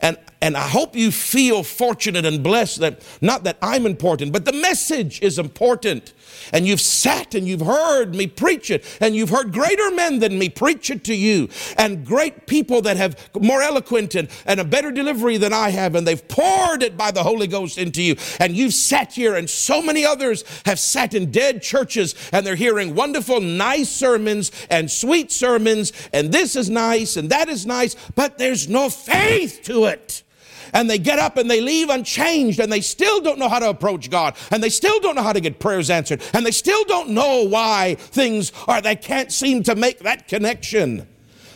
[0.00, 4.44] And, and I hope you feel fortunate and blessed that not that I'm important, but
[4.44, 6.12] the message is important
[6.52, 10.38] and you've sat and you've heard me preach it, and you've heard greater men than
[10.38, 14.64] me preach it to you, and great people that have more eloquent and, and a
[14.64, 18.16] better delivery than I have, and they've poured it by the Holy Ghost into you,
[18.40, 22.56] and you've sat here, and so many others have sat in dead churches, and they're
[22.56, 27.96] hearing wonderful, nice sermons and sweet sermons, and this is nice and that is nice,
[28.14, 30.22] but there's no faith to it
[30.72, 33.68] and they get up and they leave unchanged and they still don't know how to
[33.68, 36.84] approach God and they still don't know how to get prayers answered and they still
[36.84, 41.06] don't know why things are, they can't seem to make that connection.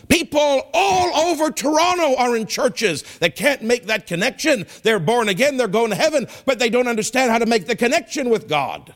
[0.09, 4.67] People all over Toronto are in churches that can't make that connection.
[4.83, 7.77] They're born again, they're going to heaven, but they don't understand how to make the
[7.77, 8.95] connection with God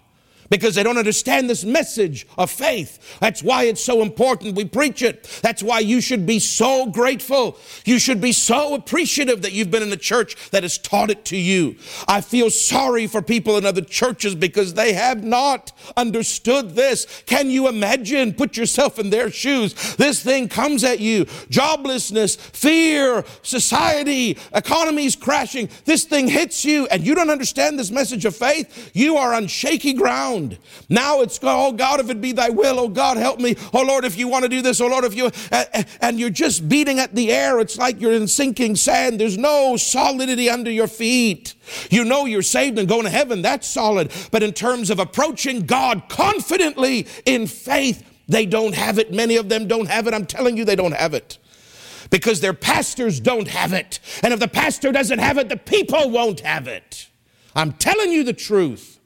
[0.51, 3.19] because they don't understand this message of faith.
[3.21, 5.25] That's why it's so important we preach it.
[5.43, 7.57] That's why you should be so grateful.
[7.85, 11.25] You should be so appreciative that you've been in a church that has taught it
[11.27, 11.77] to you.
[12.09, 17.23] I feel sorry for people in other churches because they have not understood this.
[17.27, 18.35] Can you imagine?
[18.35, 19.97] Put yourself in their shoes.
[19.97, 25.69] This thing comes at you joblessness, fear, society, economies crashing.
[25.85, 28.91] This thing hits you and you don't understand this message of faith.
[28.95, 30.59] You are on shaky ground around.
[30.89, 33.57] Now it's, oh God, if it be thy will, oh God, help me.
[33.73, 35.31] Oh Lord, if you want to do this, oh Lord, if you,
[36.01, 37.61] and you're just beating at the air.
[37.61, 39.21] It's like you're in sinking sand.
[39.21, 41.55] There's no solidity under your feet.
[41.91, 43.43] You know you're saved and going to heaven.
[43.43, 44.13] That's solid.
[44.31, 49.13] But in terms of approaching God confidently in faith, they don't have it.
[49.13, 50.15] Many of them don't have it.
[50.15, 51.39] I'm telling you, they don't have it
[52.11, 54.01] because their pastors don't have it.
[54.23, 57.09] And if the pastor doesn't have it, the people won't have it.
[57.55, 59.00] I'm telling you the truth.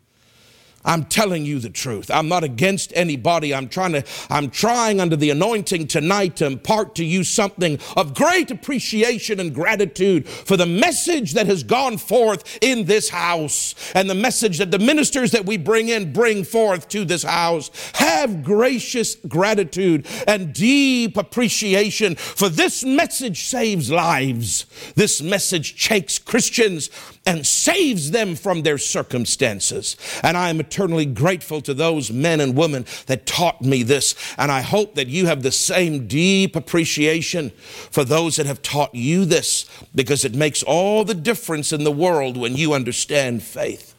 [0.85, 2.11] I'm telling you the truth.
[2.11, 3.55] I'm not against anybody.
[3.55, 8.15] I'm trying to, I'm trying under the anointing tonight to impart to you something of
[8.15, 14.11] great appreciation and gratitude for the message that has gone forth in this house and
[14.11, 17.71] the message that the ministers that we bring in bring forth to this house.
[17.95, 24.67] Have gracious gratitude and deep appreciation for this message saves lives.
[24.95, 26.91] This message shakes Christians
[27.27, 29.97] and saves them from their circumstances.
[30.23, 34.15] And I am eternally grateful to those men and women that taught me this.
[34.37, 38.93] And I hope that you have the same deep appreciation for those that have taught
[38.93, 43.95] you this because it makes all the difference in the world when you understand faith.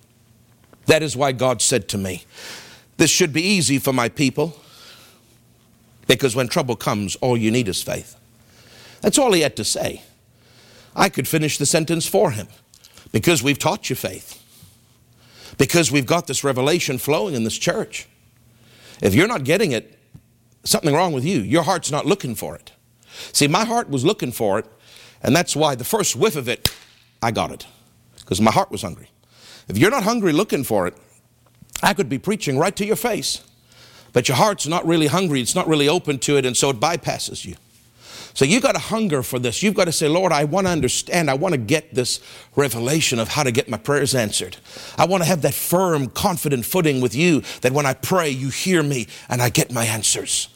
[0.88, 2.25] That is why God said to me,
[2.97, 4.59] This should be easy for my people
[6.07, 8.17] because when trouble comes, all you need is faith.
[8.99, 10.01] That's all he had to say.
[10.93, 12.47] I could finish the sentence for him
[13.13, 14.41] because we've taught you faith.
[15.57, 18.07] Because we've got this revelation flowing in this church.
[19.01, 19.97] If you're not getting it,
[20.63, 21.41] something wrong with you.
[21.41, 22.71] Your heart's not looking for it.
[23.31, 24.65] See, my heart was looking for it,
[25.21, 26.73] and that's why the first whiff of it,
[27.21, 27.65] I got it,
[28.17, 29.09] because my heart was hungry.
[29.67, 30.95] If you're not hungry looking for it,
[31.81, 33.41] I could be preaching right to your face,
[34.11, 36.79] but your heart's not really hungry, it's not really open to it, and so it
[36.79, 37.55] bypasses you.
[38.35, 39.63] So you've got to hunger for this.
[39.63, 41.29] You've got to say, Lord, I want to understand.
[41.29, 42.19] I want to get this
[42.57, 44.57] revelation of how to get my prayers answered.
[44.97, 48.49] I want to have that firm, confident footing with you that when I pray, you
[48.49, 50.49] hear me and I get my answers.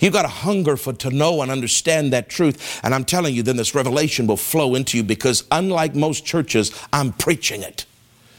[0.00, 2.80] You've got to hunger for to know and understand that truth.
[2.84, 6.70] And I'm telling you, then this revelation will flow into you because unlike most churches,
[6.92, 7.84] I'm preaching it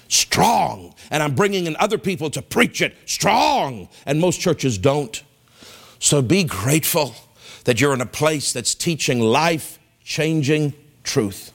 [0.08, 0.94] strong.
[1.12, 3.90] And I'm bringing in other people to preach it strong.
[4.06, 5.22] And most churches don't.
[6.00, 7.14] So be grateful
[7.66, 10.74] that you're in a place that's teaching life changing
[11.04, 11.52] truth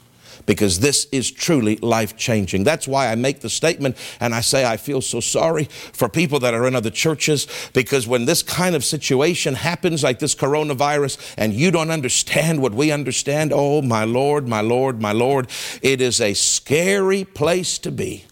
[0.46, 2.64] because this is truly life changing.
[2.64, 6.40] That's why I make the statement and I say I feel so sorry for people
[6.40, 11.34] that are in other churches because when this kind of situation happens, like this coronavirus,
[11.36, 15.48] and you don't understand what we understand, oh my Lord, my Lord, my Lord,
[15.82, 18.24] it is a scary place to be.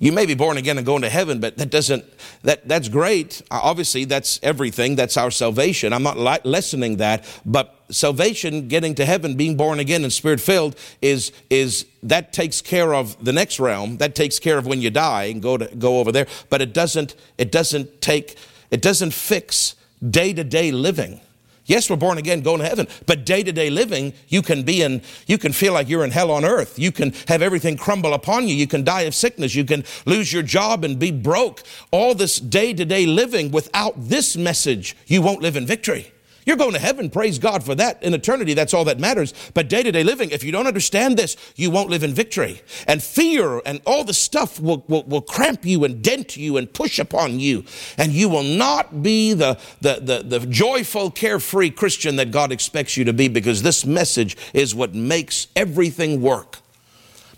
[0.00, 2.04] You may be born again and going to heaven, but that doesn't,
[2.42, 3.42] that, that's great.
[3.50, 4.96] Obviously, that's everything.
[4.96, 5.92] That's our salvation.
[5.92, 10.74] I'm not lessening that, but salvation, getting to heaven, being born again and spirit filled
[11.02, 13.98] is, is, that takes care of the next realm.
[13.98, 16.26] That takes care of when you die and go to, go over there.
[16.48, 18.38] But it doesn't, it doesn't take,
[18.70, 19.76] it doesn't fix
[20.08, 21.20] day to day living.
[21.70, 24.82] Yes, we're born again, going to heaven, but day to day living, you can be
[24.82, 26.80] in, you can feel like you're in hell on earth.
[26.80, 28.56] You can have everything crumble upon you.
[28.56, 29.54] You can die of sickness.
[29.54, 31.62] You can lose your job and be broke.
[31.92, 36.10] All this day to day living without this message, you won't live in victory.
[36.46, 38.02] You're going to heaven, praise God for that.
[38.02, 39.34] In eternity, that's all that matters.
[39.52, 42.62] But day to day living, if you don't understand this, you won't live in victory.
[42.86, 46.72] And fear and all the stuff will, will, will cramp you and dent you and
[46.72, 47.64] push upon you.
[47.98, 52.96] And you will not be the, the, the, the joyful, carefree Christian that God expects
[52.96, 56.58] you to be because this message is what makes everything work.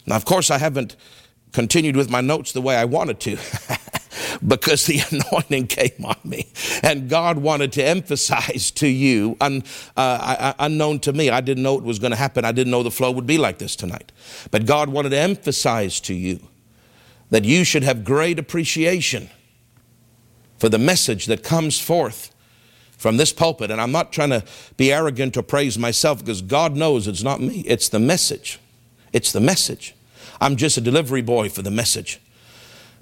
[0.07, 0.97] Now, of course, I haven't
[1.53, 3.37] continued with my notes the way I wanted to.
[4.47, 6.53] because the anointing came on me.
[6.83, 9.63] And God wanted to emphasize to you, un,
[9.97, 12.45] uh, unknown to me, I didn't know it was going to happen.
[12.45, 14.13] I didn't know the flow would be like this tonight.
[14.51, 16.41] But God wanted to emphasize to you
[17.31, 19.31] that you should have great appreciation
[20.59, 22.33] for the message that comes forth
[22.97, 23.71] from this pulpit.
[23.71, 24.45] And I'm not trying to
[24.77, 28.61] be arrogant or praise myself because God knows it's not me, it's the message.
[29.13, 29.95] It's the message.
[30.41, 32.21] I'm just a delivery boy for the message.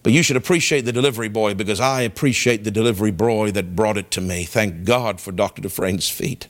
[0.02, 3.98] But you should appreciate the delivery boy because I appreciate the delivery boy that brought
[3.98, 4.44] it to me.
[4.44, 5.60] Thank God for Dr.
[5.60, 6.48] Dufresne's feet.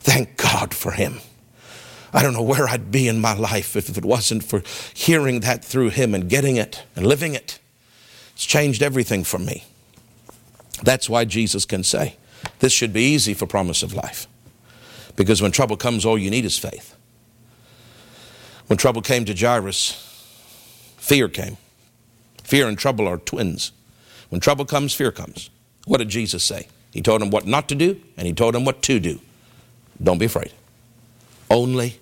[0.00, 1.20] Thank God for him.
[2.12, 5.64] I don't know where I'd be in my life if it wasn't for hearing that
[5.64, 7.58] through him and getting it and living it.
[8.34, 9.64] It's changed everything for me.
[10.82, 12.16] That's why Jesus can say,
[12.58, 14.26] This should be easy for promise of life.
[15.16, 16.96] Because when trouble comes, all you need is faith.
[18.66, 19.92] When trouble came to Jairus,
[20.96, 21.56] fear came.
[22.44, 23.72] Fear and trouble are twins.
[24.28, 25.50] When trouble comes, fear comes.
[25.86, 26.68] What did Jesus say?
[26.92, 29.20] He told him what not to do, and he told him what to do.
[30.02, 30.52] Don't be afraid.
[31.50, 31.98] Only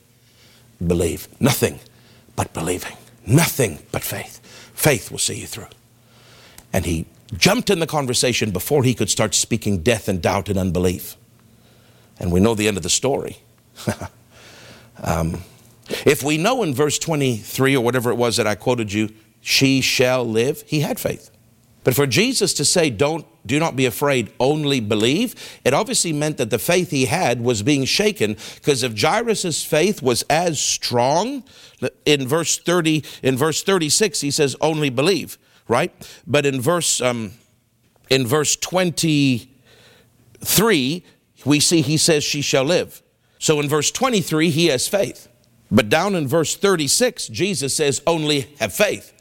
[0.84, 1.28] believe.
[1.40, 1.80] Nothing
[2.36, 2.96] but believing.
[3.26, 4.40] Nothing but faith.
[4.74, 5.68] Faith will see you through.
[6.72, 10.58] And he jumped in the conversation before he could start speaking death and doubt and
[10.58, 11.16] unbelief.
[12.18, 13.38] And we know the end of the story.
[15.02, 15.42] um,
[16.06, 19.10] if we know in verse 23 or whatever it was that I quoted you,
[19.42, 21.30] she shall live, he had faith.
[21.84, 26.36] But for Jesus to say, don't, do not be afraid, only believe, it obviously meant
[26.36, 31.42] that the faith he had was being shaken because if Jairus' faith was as strong,
[32.06, 35.92] in verse 30, in verse 36, he says, only believe, right?
[36.24, 37.32] But in verse, um,
[38.08, 41.04] in verse 23,
[41.44, 43.02] we see he says, she shall live.
[43.40, 45.26] So in verse 23, he has faith.
[45.68, 49.11] But down in verse 36, Jesus says, only have faith.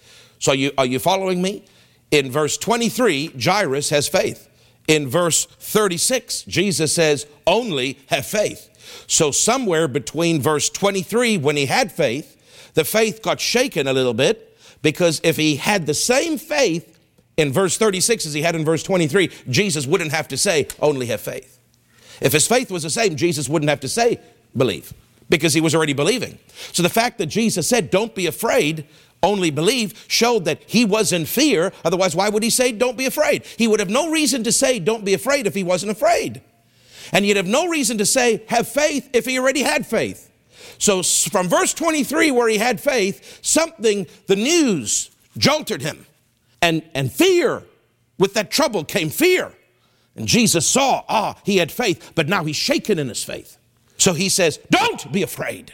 [0.41, 1.63] So you, are you following me?
[2.09, 4.49] In verse 23, Jairus has faith.
[4.87, 8.69] In verse 36, Jesus says, only have faith.
[9.07, 14.15] So somewhere between verse 23, when he had faith, the faith got shaken a little
[14.15, 16.99] bit because if he had the same faith
[17.37, 21.05] in verse 36 as he had in verse 23, Jesus wouldn't have to say, only
[21.05, 21.59] have faith.
[22.19, 24.19] If his faith was the same, Jesus wouldn't have to say,
[24.57, 24.91] believe,
[25.29, 26.39] because he was already believing.
[26.71, 28.85] So the fact that Jesus said, don't be afraid,
[29.23, 31.71] only believe showed that he was in fear.
[31.85, 33.45] Otherwise, why would he say, Don't be afraid?
[33.57, 36.41] He would have no reason to say, Don't be afraid if he wasn't afraid.
[37.11, 40.29] And he'd have no reason to say, Have faith if he already had faith.
[40.77, 46.05] So, from verse 23, where he had faith, something, the news jolted him.
[46.61, 47.63] And, and fear,
[48.17, 49.51] with that trouble came fear.
[50.15, 53.57] And Jesus saw, ah, he had faith, but now he's shaken in his faith.
[53.97, 55.73] So he says, Don't be afraid.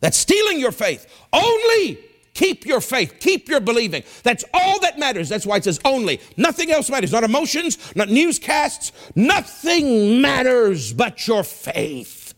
[0.00, 1.06] That's stealing your faith.
[1.32, 1.98] Only
[2.40, 4.02] keep your faith, keep your believing.
[4.22, 5.28] That's all that matters.
[5.28, 6.20] That's why it says only.
[6.38, 7.12] Nothing else matters.
[7.12, 8.92] Not emotions, not newscasts.
[9.14, 12.32] Nothing matters but your faith.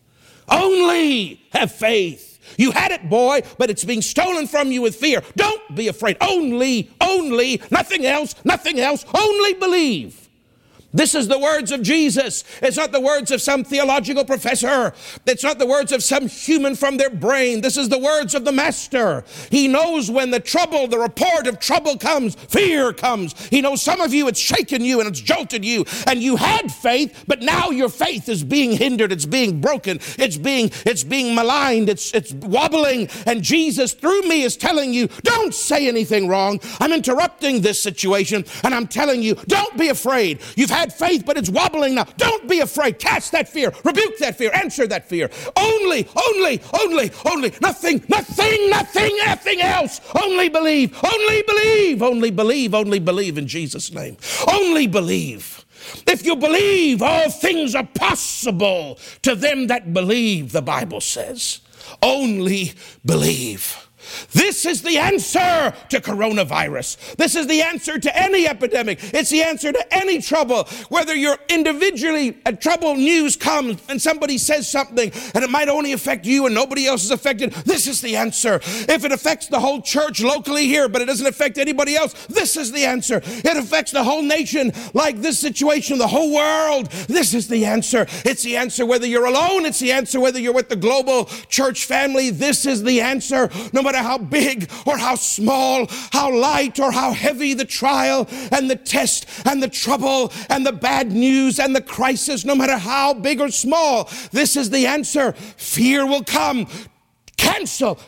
[0.49, 2.31] Only have faith.
[2.57, 5.23] You had it, boy, but it's being stolen from you with fear.
[5.37, 6.17] Don't be afraid.
[6.19, 9.05] Only, only, nothing else, nothing else.
[9.13, 10.22] Only believe.
[10.93, 12.43] This is the words of Jesus.
[12.61, 14.93] It's not the words of some theological professor.
[15.25, 17.61] It's not the words of some human from their brain.
[17.61, 19.23] This is the words of the Master.
[19.49, 23.33] He knows when the trouble, the report of trouble comes, fear comes.
[23.47, 26.71] He knows some of you, it's shaken you and it's jolted you, and you had
[26.71, 31.33] faith, but now your faith is being hindered, it's being broken, it's being, it's being
[31.33, 33.09] maligned, it's, it's wobbling.
[33.25, 36.59] And Jesus, through me, is telling you, don't say anything wrong.
[36.79, 40.39] I'm interrupting this situation, and I'm telling you, don't be afraid.
[40.55, 42.03] You've had had faith, but it's wobbling now.
[42.17, 42.99] Don't be afraid.
[42.99, 43.71] Cast that fear.
[43.85, 44.51] Rebuke that fear.
[44.53, 45.29] Answer that fear.
[45.55, 47.53] Only, only, only, only.
[47.61, 50.01] Nothing, nothing, nothing, nothing else.
[50.21, 50.93] Only believe.
[51.01, 52.03] Only believe.
[52.03, 52.73] Only believe.
[52.75, 54.17] Only believe in Jesus' name.
[54.51, 55.65] Only believe.
[56.05, 61.61] If you believe, all things are possible to them that believe, the Bible says.
[62.01, 62.73] Only
[63.05, 63.82] believe.
[64.31, 67.15] This is the answer to coronavirus.
[67.15, 68.99] This is the answer to any epidemic.
[69.13, 70.65] It's the answer to any trouble.
[70.89, 75.93] Whether you're individually, a trouble news comes and somebody says something and it might only
[75.93, 77.51] affect you and nobody else is affected.
[77.51, 78.55] This is the answer.
[78.63, 82.57] If it affects the whole church locally here, but it doesn't affect anybody else, this
[82.57, 83.21] is the answer.
[83.23, 86.91] It affects the whole nation like this situation, the whole world.
[87.07, 88.05] This is the answer.
[88.25, 89.65] It's the answer whether you're alone.
[89.65, 92.29] It's the answer whether you're with the global church family.
[92.29, 93.49] This is the answer.
[93.71, 98.69] No matter how big or how small, how light or how heavy the trial and
[98.69, 103.13] the test and the trouble and the bad news and the crisis, no matter how
[103.13, 105.31] big or small, this is the answer.
[105.31, 106.67] Fear will come.
[107.37, 107.99] Cancel,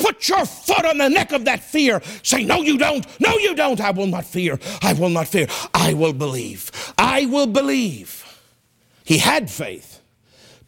[0.00, 2.00] Put your foot on the neck of that fear.
[2.22, 3.04] Say, No, you don't.
[3.20, 3.80] No, you don't.
[3.80, 4.58] I will not fear.
[4.82, 5.48] I will not fear.
[5.74, 6.70] I will believe.
[6.96, 8.24] I will believe.
[9.04, 10.00] He had faith,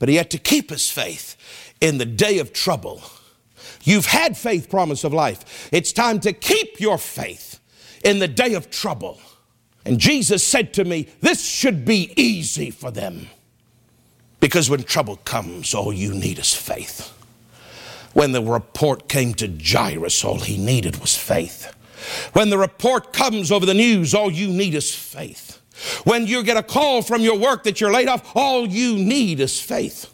[0.00, 1.36] but he had to keep his faith
[1.80, 3.02] in the day of trouble.
[3.82, 5.68] You've had faith, promise of life.
[5.72, 7.60] It's time to keep your faith
[8.04, 9.20] in the day of trouble.
[9.84, 13.28] And Jesus said to me, This should be easy for them.
[14.40, 17.12] Because when trouble comes, all you need is faith.
[18.12, 21.72] When the report came to Jairus, all he needed was faith.
[22.32, 25.60] When the report comes over the news, all you need is faith.
[26.04, 29.40] When you get a call from your work that you're laid off, all you need
[29.40, 30.11] is faith.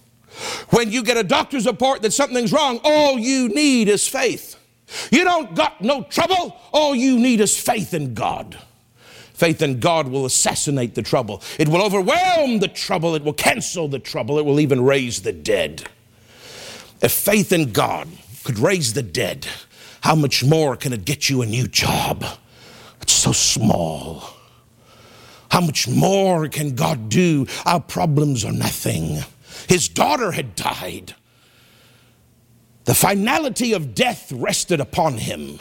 [0.71, 4.57] When you get a doctor's report that something's wrong, all you need is faith.
[5.11, 8.59] You don't got no trouble, all you need is faith in God.
[9.35, 11.43] Faith in God will assassinate the trouble.
[11.59, 13.15] It will overwhelm the trouble.
[13.15, 14.39] It will cancel the trouble.
[14.39, 15.89] It will even raise the dead.
[17.01, 18.09] If faith in God
[18.43, 19.47] could raise the dead,
[20.01, 22.25] how much more can it get you a new job?
[23.01, 24.25] It's so small.
[25.53, 27.47] How much more can God do?
[27.65, 29.21] Our problems are nothing.
[29.67, 31.15] His daughter had died.
[32.85, 35.61] The finality of death rested upon him.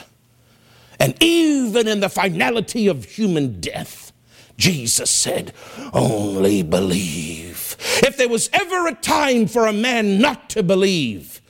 [0.98, 4.12] And even in the finality of human death,
[4.56, 5.52] Jesus said,
[5.92, 7.76] Only believe.
[8.02, 11.40] If there was ever a time for a man not to believe,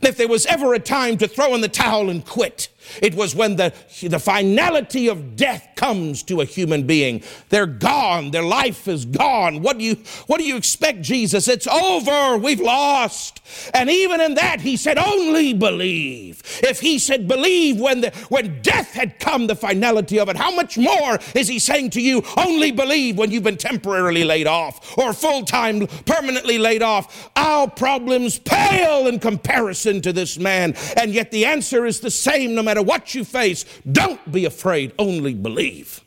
[0.00, 2.68] if there was ever a time to throw in the towel and quit,
[3.02, 3.72] it was when the,
[4.02, 7.22] the finality of death comes to a human being.
[7.48, 8.30] They're gone.
[8.30, 9.62] Their life is gone.
[9.62, 11.48] What do you, what do you expect, Jesus?
[11.48, 12.38] It's over.
[12.38, 13.40] We've lost.
[13.72, 16.42] And even in that, he said, only believe.
[16.62, 20.54] If he said believe when, the, when death had come, the finality of it, how
[20.54, 24.96] much more is he saying to you, only believe when you've been temporarily laid off
[24.96, 27.30] or full time, permanently laid off?
[27.36, 30.74] Our problems pale in comparison to this man.
[30.96, 33.64] And yet the answer is the same no matter what you face.
[33.90, 36.02] Don't be afraid, only believe.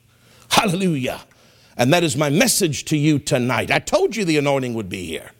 [0.50, 1.22] Hallelujah.
[1.78, 3.72] And that is my message to you tonight.
[3.72, 5.32] I told you the anointing would be here.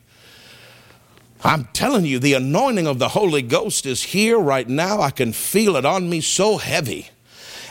[1.44, 5.02] I'm telling you, the anointing of the Holy Ghost is here right now.
[5.02, 7.10] I can feel it on me so heavy.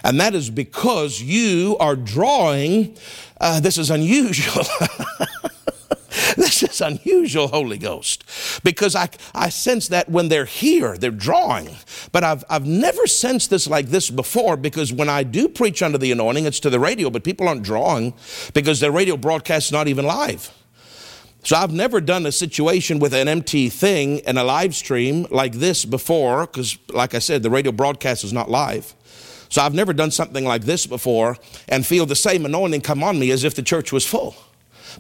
[0.04, 2.96] And that is because you are drawing,
[3.40, 4.64] uh, this is unusual.
[6.36, 8.24] this is unusual, Holy Ghost,
[8.62, 11.76] because I, I sense that when they're here, they're drawing.
[12.12, 15.98] But I've, I've never sensed this like this before because when I do preach under
[15.98, 18.14] the anointing, it's to the radio, but people aren't drawing
[18.54, 20.52] because their radio broadcast is not even live.
[21.42, 25.52] So I've never done a situation with an empty thing and a live stream like
[25.52, 28.94] this before, because like I said, the radio broadcast is not live.
[29.48, 31.36] So I've never done something like this before
[31.68, 34.34] and feel the same anointing come on me as if the church was full.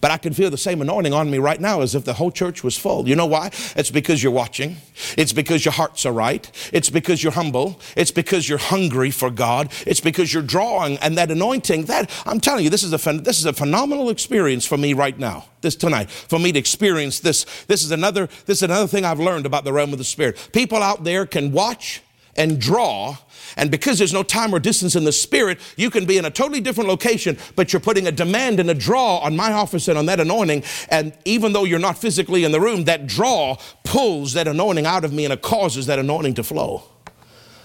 [0.00, 2.30] But I can feel the same anointing on me right now as if the whole
[2.30, 3.08] church was full.
[3.08, 3.50] You know why?
[3.76, 4.76] It's because you're watching.
[5.16, 6.50] It's because your hearts are right.
[6.72, 7.80] It's because you're humble.
[7.96, 9.72] It's because you're hungry for God.
[9.86, 11.86] It's because you're drawing and that anointing.
[11.86, 15.18] That I'm telling you, this is a this is a phenomenal experience for me right
[15.18, 15.46] now.
[15.60, 17.44] This tonight, for me to experience this.
[17.66, 20.50] This is another this is another thing I've learned about the realm of the spirit.
[20.52, 22.02] People out there can watch
[22.36, 23.16] and draw.
[23.56, 26.30] And because there's no time or distance in the spirit, you can be in a
[26.30, 29.96] totally different location, but you're putting a demand and a draw on my office and
[29.96, 30.62] on that anointing.
[30.90, 35.04] And even though you're not physically in the room, that draw pulls that anointing out
[35.04, 36.82] of me and it causes that anointing to flow.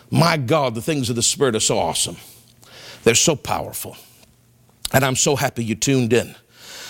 [0.09, 2.17] My God, the things of the spirit are so awesome.
[3.03, 3.97] They're so powerful.
[4.93, 6.36] And I'm so happy you tuned in.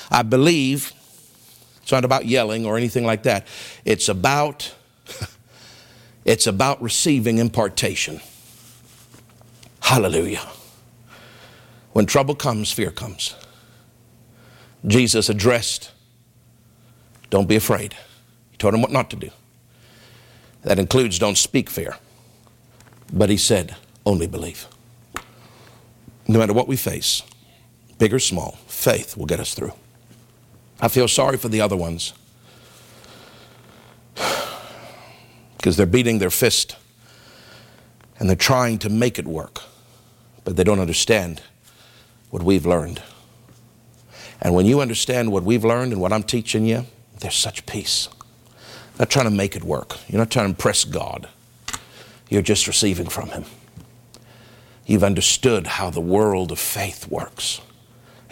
[0.10, 0.92] I believe
[1.82, 3.48] it's not about yelling or anything like that.
[3.86, 4.74] It's about
[6.26, 8.22] it's about receiving impartation.
[9.82, 10.48] Hallelujah.
[11.94, 13.36] When trouble comes, fear comes.
[14.86, 15.92] Jesus addressed,
[17.30, 17.96] don't be afraid.
[18.52, 19.30] He told him what not to do.
[20.64, 21.98] That includes don't speak fear.
[23.12, 24.68] But he said, only believe.
[26.28, 27.24] No matter what we face,
[27.98, 29.74] big or small, faith will get us through.
[30.80, 32.14] I feel sorry for the other ones
[35.62, 36.76] because they're beating their fist
[38.20, 39.62] and they're trying to make it work,
[40.44, 41.40] but they don't understand
[42.32, 43.00] what we've learned.
[44.42, 46.88] And when you understand what we've learned and what I'm teaching you,
[47.20, 48.10] there's such peace.
[48.98, 50.00] Not trying to make it work.
[50.08, 51.30] You're not trying to impress God.
[52.28, 53.46] You're just receiving from Him.
[54.88, 57.62] You've understood how the world of faith works.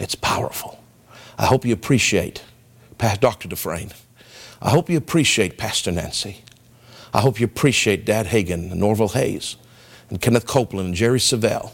[0.00, 0.82] It's powerful.
[1.38, 2.42] I hope you appreciate
[2.98, 3.46] Dr.
[3.46, 3.92] Dufresne.
[4.60, 6.42] I hope you appreciate Pastor Nancy.
[7.12, 9.56] I hope you appreciate Dad Hagin and Norval Hayes
[10.08, 11.72] and Kenneth Copeland and Jerry Savelle,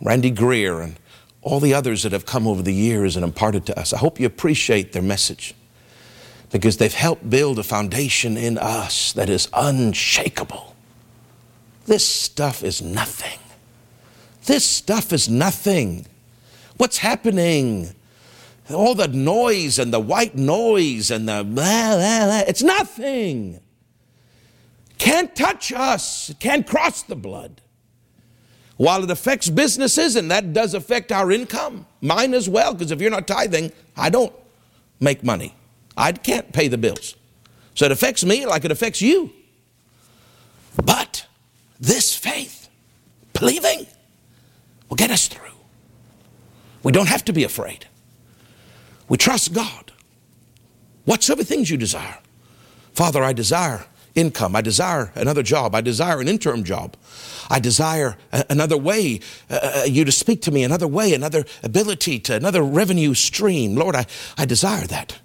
[0.00, 0.96] Randy Greer, and
[1.42, 3.92] all the others that have come over the years and imparted to us.
[3.92, 5.54] I hope you appreciate their message
[6.50, 10.74] because they've helped build a foundation in us that is unshakable.
[11.86, 13.38] This stuff is nothing.
[14.46, 16.06] This stuff is nothing.
[16.76, 17.94] What's happening?
[18.70, 23.60] All the noise and the white noise and the blah, blah, blah, it's nothing
[25.04, 27.60] can't touch us, it can't cross the blood.
[28.78, 33.02] While it affects businesses, and that does affect our income, mine as well, because if
[33.02, 34.32] you're not tithing, I don't
[35.00, 35.54] make money.
[35.94, 37.16] I can't pay the bills.
[37.74, 39.30] So it affects me like it affects you.
[40.82, 41.26] But
[41.78, 42.70] this faith,
[43.34, 43.86] believing,
[44.88, 45.58] will get us through.
[46.82, 47.86] We don't have to be afraid.
[49.08, 49.92] We trust God.
[51.04, 52.18] Whatsoever things you desire.
[52.94, 53.84] Father, I desire
[54.14, 54.54] income.
[54.54, 55.74] I desire another job.
[55.74, 56.96] I desire an interim job.
[57.50, 58.16] I desire
[58.48, 62.62] another way, uh, uh, you to speak to me, another way, another ability to another
[62.62, 63.74] revenue stream.
[63.74, 64.06] Lord, I,
[64.38, 65.18] I desire that.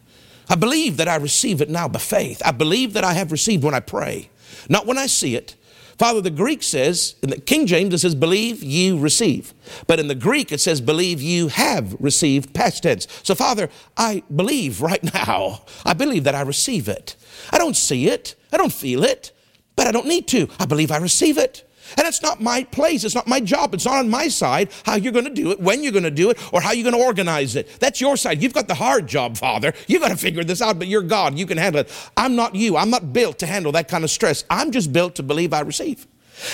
[0.50, 2.42] I believe that I receive it now by faith.
[2.44, 4.30] I believe that I have received when I pray,
[4.68, 5.56] not when I see it.
[6.00, 9.54] Father, the Greek says, in the King James, it says, believe you receive.
[9.86, 13.06] But in the Greek, it says, believe you have received, past tense.
[13.22, 15.64] So, Father, I believe right now.
[15.86, 17.18] I believe that I receive it.
[17.52, 18.36] I don't see it.
[18.54, 19.34] I don't feel it,
[19.76, 20.48] but I don't need to.
[20.58, 21.69] I believe I receive it.
[21.98, 23.04] And it's not my place.
[23.04, 23.74] It's not my job.
[23.74, 26.12] It's not on my side how you're going to do it, when you're going to
[26.12, 27.80] do it, or how you're going to organize it.
[27.80, 28.42] That's your side.
[28.42, 29.74] You've got the hard job, Father.
[29.88, 31.38] You've got to figure this out, but you're God.
[31.38, 32.12] You can handle it.
[32.16, 32.78] I'm not you.
[32.78, 34.44] I'm not built to handle that kind of stress.
[34.50, 36.08] I'm just built to believe I receive.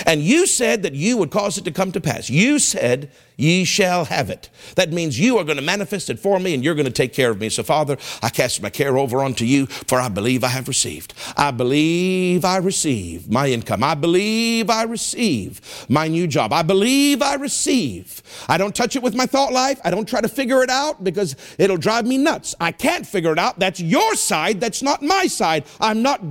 [0.05, 2.29] And you said that you would cause it to come to pass.
[2.29, 4.49] You said, Ye shall have it.
[4.75, 7.13] That means you are going to manifest it for me and you're going to take
[7.13, 7.49] care of me.
[7.49, 11.13] So, Father, I cast my care over unto you, for I believe I have received.
[11.35, 13.83] I believe I receive my income.
[13.83, 16.53] I believe I receive my new job.
[16.53, 18.21] I believe I receive.
[18.47, 19.79] I don't touch it with my thought life.
[19.83, 22.55] I don't try to figure it out because it'll drive me nuts.
[22.59, 23.59] I can't figure it out.
[23.59, 24.59] That's your side.
[24.61, 25.65] That's not my side.
[25.79, 26.21] I'm not,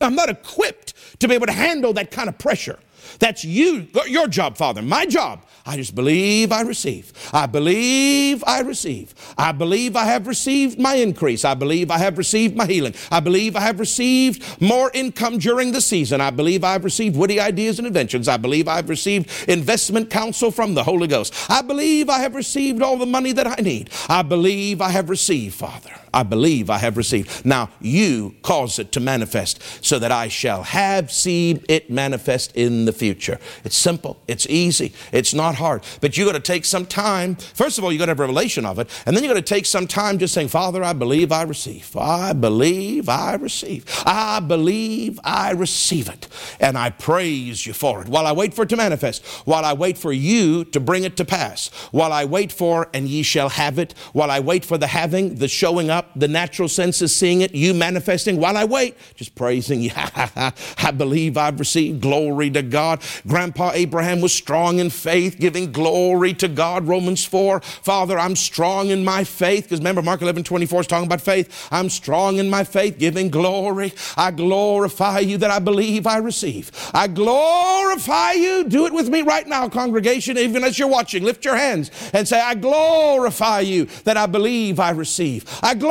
[0.00, 2.78] I'm not equipped to be able to handle that kind of pressure.
[3.18, 4.82] That's you, your job, Father.
[4.82, 5.44] My job.
[5.66, 7.12] I just believe I receive.
[7.32, 9.14] I believe I receive.
[9.36, 11.44] I believe I have received my increase.
[11.44, 12.94] I believe I have received my healing.
[13.10, 16.22] I believe I have received more income during the season.
[16.22, 18.28] I believe I've received witty ideas and inventions.
[18.28, 21.34] I believe I've received investment counsel from the Holy Ghost.
[21.50, 23.90] I believe I have received all the money that I need.
[24.08, 25.90] I believe I have received, Father.
[26.12, 27.44] I believe I have received.
[27.44, 32.84] Now you cause it to manifest so that I shall have seen it manifest in
[32.84, 33.38] the future.
[33.64, 35.82] It's simple, it's easy, it's not hard.
[36.00, 37.36] But you got to take some time.
[37.36, 39.42] First of all, you got to have revelation of it, and then you got to
[39.42, 41.96] take some time just saying, Father, I believe I receive.
[41.96, 43.84] I believe I receive.
[44.04, 46.28] I believe I receive it.
[46.60, 48.08] And I praise you for it.
[48.08, 51.16] While I wait for it to manifest, while I wait for you to bring it
[51.18, 54.78] to pass, while I wait for, and ye shall have it, while I wait for
[54.78, 58.96] the having, the showing up, the natural senses seeing it, you manifesting, while I wait,
[59.14, 59.90] just praising you.
[59.96, 63.02] I believe I've received glory to God.
[63.26, 66.86] Grandpa Abraham was strong in faith, giving glory to God.
[66.86, 69.64] Romans 4, Father, I'm strong in my faith.
[69.64, 71.68] Because remember, Mark 11 24 is talking about faith.
[71.70, 73.92] I'm strong in my faith, giving glory.
[74.16, 76.70] I glorify you that I believe I receive.
[76.94, 78.64] I glorify you.
[78.64, 81.24] Do it with me right now, congregation, even as you're watching.
[81.24, 85.44] Lift your hands and say, I glorify you that I believe I receive.
[85.62, 85.87] I glorify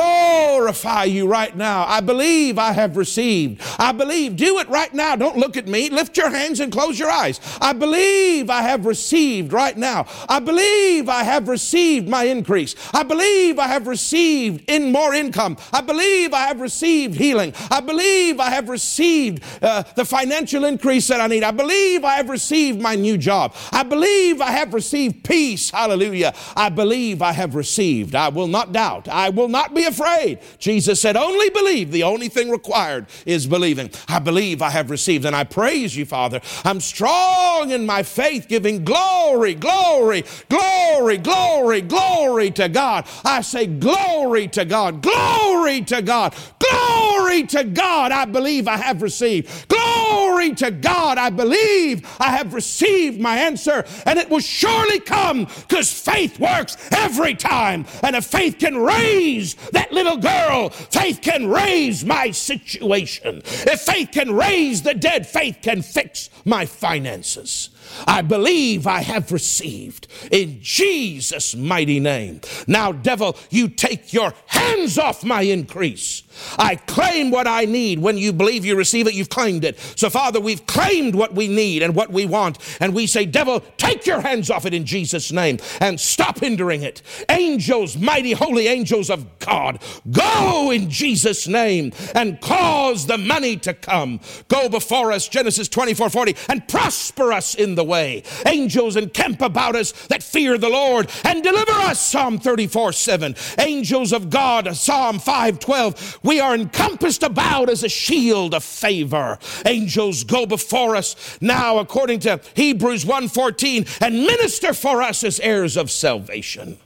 [1.08, 1.84] you right now.
[1.86, 3.62] I believe I have received.
[3.78, 4.36] I believe.
[4.36, 5.16] Do it right now.
[5.16, 5.90] Don't look at me.
[5.90, 7.40] Lift your hands and close your eyes.
[7.60, 10.06] I believe I have received right now.
[10.28, 12.74] I believe I have received my increase.
[12.92, 15.56] I believe I have received in more income.
[15.72, 17.52] I believe I have received healing.
[17.70, 21.42] I believe I have received uh, the financial increase that I need.
[21.42, 23.54] I believe I have received my new job.
[23.72, 25.70] I believe I have received peace.
[25.70, 26.34] Hallelujah.
[26.56, 28.14] I believe I have received.
[28.14, 29.08] I will not doubt.
[29.08, 30.38] I will not be afraid.
[30.58, 31.90] Jesus said, only believe.
[31.90, 33.90] The only thing required is believing.
[34.08, 35.24] I believe I have received.
[35.24, 36.40] And I praise you, Father.
[36.64, 43.06] I'm strong in my faith, giving glory, glory, glory, glory, glory to God.
[43.24, 48.12] I say, glory to God, glory to God, glory to God.
[48.12, 49.68] I believe I have received.
[49.68, 51.18] Glory to God.
[51.18, 56.76] I believe I have received my answer, and it will surely come because faith works
[56.92, 57.86] every time.
[58.02, 63.42] And if faith can raise that little girl, faith can raise my situation.
[63.44, 67.70] If faith can raise the dead, faith can fix my finances.
[68.06, 72.40] I believe I have received in Jesus' mighty name.
[72.66, 76.22] Now, devil, you take your hands off my increase.
[76.58, 77.98] I claim what I need.
[77.98, 79.78] When you believe you receive it, you've claimed it.
[79.96, 82.58] So, Father, we've claimed what we need and what we want.
[82.80, 86.82] And we say, Devil, take your hands off it in Jesus' name and stop hindering
[86.82, 87.02] it.
[87.28, 93.74] Angels, mighty holy angels of God, go in Jesus' name and cause the money to
[93.74, 94.20] come.
[94.48, 98.24] Go before us, Genesis 24 40, and prosper us in the way.
[98.46, 103.34] Angels encamp about us that fear the Lord and deliver us, Psalm 34 7.
[103.58, 109.38] Angels of God, Psalm 5 12 we are encompassed about as a shield of favor.
[109.64, 115.76] Angels go before us now, according to Hebrews 1:14, and minister for us as heirs
[115.76, 116.78] of salvation.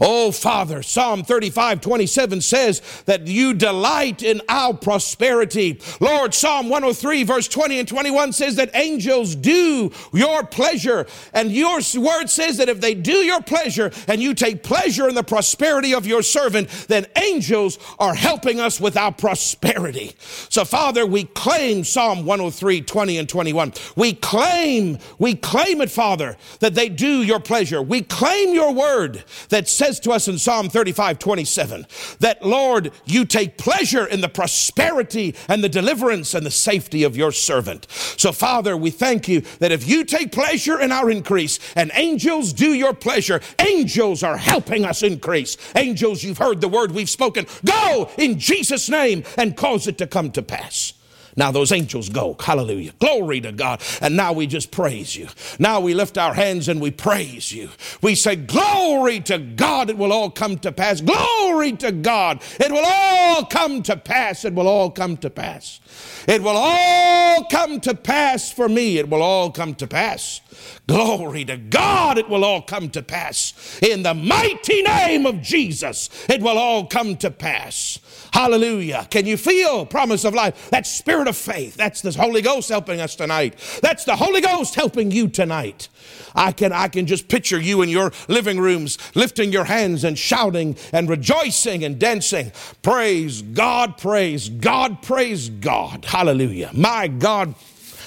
[0.00, 5.80] Oh, Father, Psalm 35 27 says that you delight in our prosperity.
[6.00, 11.06] Lord, Psalm 103, verse 20 and 21 says that angels do your pleasure.
[11.34, 15.14] And your word says that if they do your pleasure and you take pleasure in
[15.14, 20.12] the prosperity of your servant, then angels are helping us with our prosperity.
[20.48, 23.72] So, Father, we claim Psalm 103, 20 and 21.
[23.96, 27.82] We claim, we claim it, Father, that they do your pleasure.
[27.82, 31.84] We claim your word that says says to us in Psalm 35 27
[32.20, 37.16] that, Lord, you take pleasure in the prosperity and the deliverance and the safety of
[37.16, 37.88] your servant.
[37.90, 42.52] So, Father, we thank you that if you take pleasure in our increase and angels
[42.52, 45.56] do your pleasure, angels are helping us increase.
[45.74, 47.46] Angels, you've heard the word we've spoken.
[47.64, 50.92] Go in Jesus' name and cause it to come to pass.
[51.40, 52.36] Now those angels go.
[52.38, 52.92] Hallelujah.
[52.98, 53.80] Glory to God.
[54.02, 55.26] And now we just praise you.
[55.58, 57.70] Now we lift our hands and we praise you.
[58.02, 59.88] We say, Glory to God.
[59.88, 61.00] It will all come to pass.
[61.00, 62.42] Glory to God.
[62.60, 64.44] It will all come to pass.
[64.44, 65.80] It will all come to pass.
[66.28, 68.98] It will all come to pass for me.
[68.98, 70.42] It will all come to pass.
[70.86, 72.18] Glory to God.
[72.18, 73.78] It will all come to pass.
[73.82, 77.98] In the mighty name of Jesus, it will all come to pass.
[78.32, 79.06] Hallelujah.
[79.10, 80.70] Can you feel promise of life?
[80.70, 81.76] That spirit of faith.
[81.76, 83.56] That's the Holy Ghost helping us tonight.
[83.82, 85.88] That's the Holy Ghost helping you tonight.
[86.34, 90.18] I can, I can just picture you in your living rooms lifting your hands and
[90.18, 92.52] shouting and rejoicing and dancing.
[92.82, 96.04] Praise God, praise God, praise God.
[96.04, 96.70] Hallelujah.
[96.72, 97.54] My God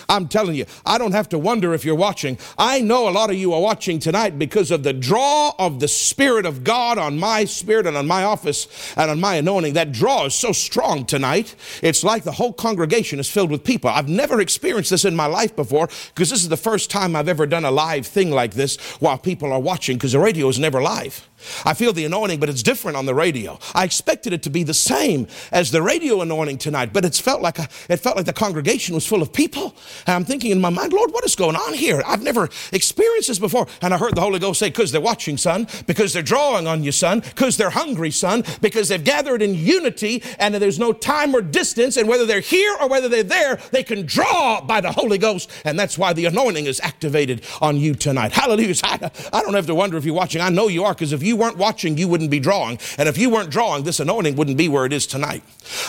[0.09, 2.37] I'm telling you, I don't have to wonder if you're watching.
[2.57, 5.87] I know a lot of you are watching tonight because of the draw of the
[5.87, 9.73] Spirit of God on my spirit and on my office and on my anointing.
[9.73, 11.55] That draw is so strong tonight.
[11.81, 13.89] It's like the whole congregation is filled with people.
[13.89, 17.29] I've never experienced this in my life before because this is the first time I've
[17.29, 20.59] ever done a live thing like this while people are watching because the radio is
[20.59, 21.27] never live.
[21.65, 23.59] I feel the anointing, but it's different on the radio.
[23.73, 27.41] I expected it to be the same as the radio anointing tonight, but it's felt
[27.41, 29.75] like a, it felt like the congregation was full of people.
[30.07, 32.01] And I'm thinking in my mind, Lord, what is going on here?
[32.05, 33.67] I've never experienced this before.
[33.81, 36.83] And I heard the Holy Ghost say, because they're watching, son, because they're drawing on
[36.83, 41.35] you, son, because they're hungry, son, because they've gathered in unity and there's no time
[41.35, 44.91] or distance, and whether they're here or whether they're there, they can draw by the
[44.91, 45.51] Holy Ghost.
[45.65, 48.31] And that's why the anointing is activated on you tonight.
[48.31, 48.75] Hallelujah.
[48.83, 50.41] I, I don't have to wonder if you're watching.
[50.41, 52.77] I know you are, because if you you weren't watching, you wouldn't be drawing.
[52.97, 55.43] And if you weren't drawing, this anointing wouldn't be where it is tonight.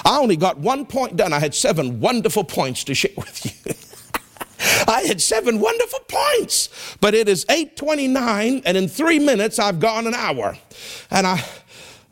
[0.04, 1.34] I only got one point done.
[1.34, 3.74] I had seven wonderful points to share with you.
[4.86, 10.06] I had seven wonderful points, but it is 8:29, and in three minutes I've gone
[10.06, 10.56] an hour,
[11.10, 11.44] and I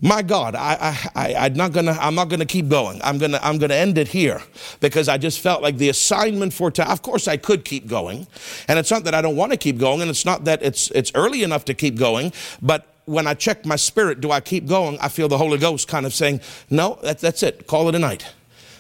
[0.05, 3.01] my God, I, I, I, am not gonna, I'm not gonna keep going.
[3.05, 4.43] I'm gonna, I'm gonna end it here
[4.81, 6.91] because I just felt like the assignment for time.
[6.91, 8.27] Of course, I could keep going,
[8.67, 10.91] and it's not that I don't want to keep going, and it's not that it's,
[10.91, 12.33] it's early enough to keep going.
[12.61, 14.99] But when I check my spirit, do I keep going?
[15.01, 17.69] I feel the Holy Ghost kind of saying, "No, that, that's it.
[17.69, 18.27] Call it a night,"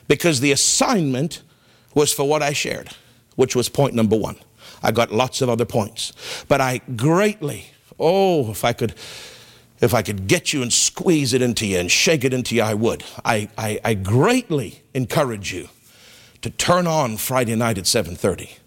[0.08, 1.42] because the assignment
[1.94, 2.90] was for what I shared,
[3.36, 4.36] which was point number one.
[4.82, 6.12] I got lots of other points,
[6.48, 7.66] but I greatly,
[7.98, 8.94] oh, if I could
[9.82, 12.62] if I could get you and squeeze it into you and shake it into you,
[12.62, 13.02] I would.
[13.24, 15.68] I, I, I greatly encourage you
[16.42, 18.58] to turn on Friday night at 7:30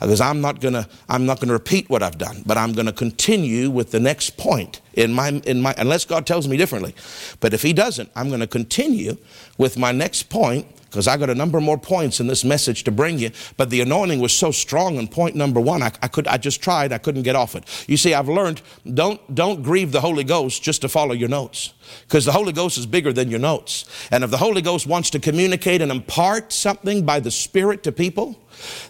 [0.00, 3.70] because I'm not gonna I'm not gonna repeat what I've done, but I'm gonna continue
[3.70, 6.94] with the next point in my in my unless God tells me differently.
[7.40, 9.16] But if He doesn't, I'm gonna continue
[9.58, 12.92] with my next point because I got a number more points in this message to
[12.92, 13.32] bring you.
[13.56, 16.62] But the anointing was so strong in point number one, I, I, could I just
[16.62, 17.64] tried, I couldn't get off it.
[17.88, 18.62] You see, I've learned
[18.94, 21.74] don't don't grieve the Holy Ghost just to follow your notes.
[22.02, 23.86] Because the Holy Ghost is bigger than your notes.
[24.12, 27.90] And if the Holy Ghost wants to communicate and impart something by the Spirit to
[27.90, 28.38] people,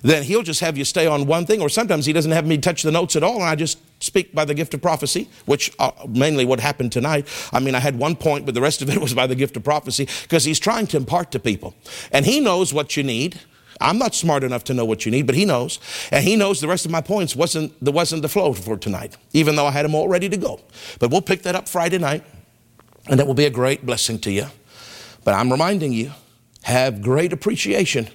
[0.02, 2.58] then he'll just have you stay on one thing, or sometimes he doesn't have me
[2.58, 5.72] touch the notes at all, and I just speak by the gift of prophecy, which
[5.78, 7.26] uh, mainly what happened tonight.
[7.52, 9.56] I mean, I had one point, but the rest of it was by the gift
[9.56, 11.74] of prophecy, because he's trying to impart to people.
[12.12, 13.40] And he knows what you need.
[13.80, 15.80] I'm not smart enough to know what you need, but he knows.
[16.12, 19.16] And he knows the rest of my points wasn't, there wasn't the flow for tonight,
[19.32, 20.60] even though I had them all ready to go.
[21.00, 22.24] But we'll pick that up Friday night,
[23.08, 24.46] and that will be a great blessing to you.
[25.24, 26.12] But I'm reminding you,
[26.64, 28.08] have great appreciation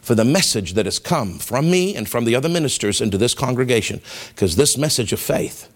[0.00, 3.34] for the message that has come from me and from the other ministers into this
[3.34, 4.00] congregation.
[4.30, 5.68] Because this message of faith,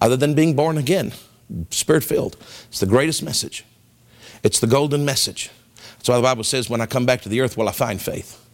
[0.00, 1.12] other than being born again,
[1.70, 2.36] spirit filled,
[2.68, 3.64] it's the greatest message.
[4.42, 5.50] It's the golden message.
[5.96, 8.00] That's why the Bible says, when I come back to the earth, will I find
[8.00, 8.44] faith?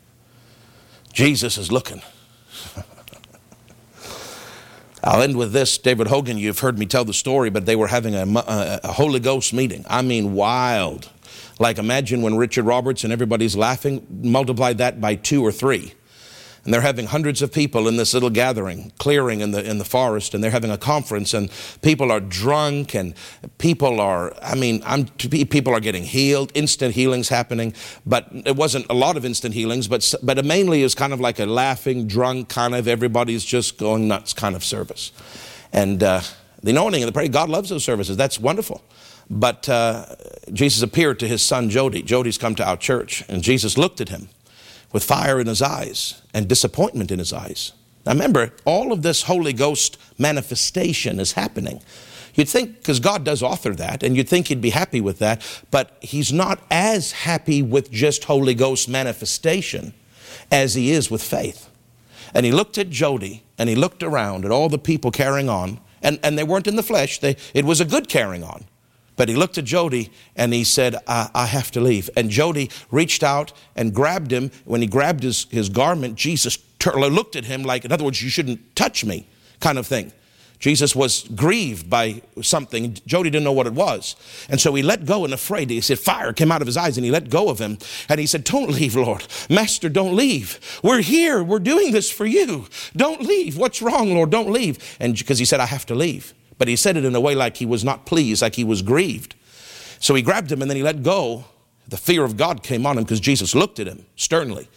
[1.12, 2.00] Jesus is looking.
[5.05, 5.76] I'll end with this.
[5.76, 8.92] David Hogan, you've heard me tell the story, but they were having a, a, a
[8.92, 9.84] Holy Ghost meeting.
[9.88, 11.11] I mean, wild.
[11.59, 15.94] Like imagine when Richard Roberts and everybody's laughing, multiply that by two or three.
[16.64, 19.84] And they're having hundreds of people in this little gathering, clearing in the, in the
[19.84, 21.50] forest, and they're having a conference, and
[21.82, 23.14] people are drunk, and
[23.59, 27.74] people are, I mean, I'm, people are getting healed, instant healings happening,
[28.07, 31.20] but it wasn't a lot of instant healings, but, but it mainly is kind of
[31.20, 35.12] like a laughing, drunk kind of everybody's just going nuts kind of service.
[35.70, 36.22] And uh,
[36.62, 38.16] the anointing and the prayer, God loves those services.
[38.16, 38.82] That's wonderful.
[39.30, 40.06] But uh,
[40.52, 42.02] Jesus appeared to his son Jody.
[42.02, 44.28] Jody's come to our church, and Jesus looked at him
[44.92, 47.72] with fire in his eyes and disappointment in his eyes.
[48.04, 51.80] Now remember, all of this Holy Ghost manifestation is happening.
[52.34, 55.42] You'd think, because God does author that, and you'd think He'd be happy with that,
[55.70, 59.94] but He's not as happy with just Holy Ghost manifestation
[60.50, 61.70] as He is with faith.
[62.34, 65.80] And He looked at Jody, and He looked around at all the people carrying on,
[66.02, 68.64] and, and they weren't in the flesh, they, it was a good carrying on.
[69.16, 72.10] But he looked at Jody and he said, I, I, have to leave.
[72.16, 74.50] And Jody reached out and grabbed him.
[74.64, 78.28] When he grabbed his, his garment, Jesus looked at him like, in other words, you
[78.28, 79.26] shouldn't touch me,
[79.60, 80.12] kind of thing.
[80.58, 82.96] Jesus was grieved by something.
[83.06, 84.16] Jody didn't know what it was.
[84.48, 85.68] And so he let go and afraid.
[85.68, 87.76] He said, Fire came out of his eyes and he let go of him.
[88.08, 89.26] And he said, Don't leave, Lord.
[89.50, 90.80] Master, don't leave.
[90.82, 91.42] We're here.
[91.42, 92.66] We're doing this for you.
[92.96, 93.58] Don't leave.
[93.58, 94.30] What's wrong, Lord?
[94.30, 94.96] Don't leave.
[95.00, 96.32] And because he said, I have to leave.
[96.59, 98.82] But he said it in a way like he was not pleased, like he was
[98.82, 99.34] grieved.
[99.98, 101.44] So he grabbed him and then he let go.
[101.88, 104.68] The fear of God came on him because Jesus looked at him sternly.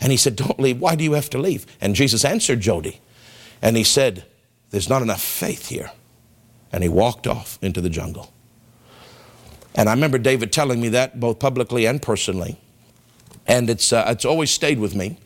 [0.00, 0.80] And he said, Don't leave.
[0.80, 1.66] Why do you have to leave?
[1.80, 3.00] And Jesus answered Jody.
[3.60, 4.24] And he said,
[4.70, 5.90] There's not enough faith here.
[6.72, 8.32] And he walked off into the jungle.
[9.74, 12.58] And I remember David telling me that both publicly and personally.
[13.46, 15.18] And it's, uh, it's always stayed with me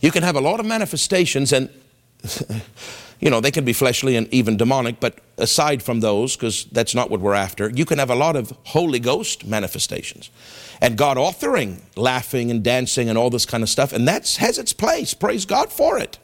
[0.00, 1.68] You can have a lot of manifestations, and
[3.20, 6.94] you know, they can be fleshly and even demonic, but aside from those, because that's
[6.94, 10.30] not what we're after, you can have a lot of Holy Ghost manifestations.
[10.80, 14.58] And God authoring laughing and dancing and all this kind of stuff, and that has
[14.58, 15.12] its place.
[15.12, 16.18] Praise God for it.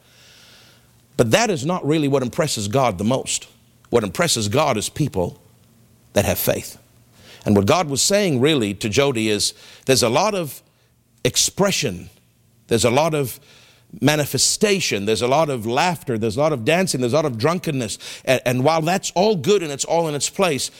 [1.19, 3.47] But that is not really what impresses God the most.
[3.91, 5.41] What impresses God is people
[6.15, 6.79] that have faith.
[7.45, 10.63] And what God was saying really to Jody is there's a lot of
[11.25, 12.11] expression,
[12.69, 13.39] there's a lot of
[14.01, 17.39] manifestation, there's a lot of laughter, there's a lot of dancing, there's a lot of
[17.39, 17.99] drunkenness.
[18.25, 20.71] And, and while that's all good and it's all in its place,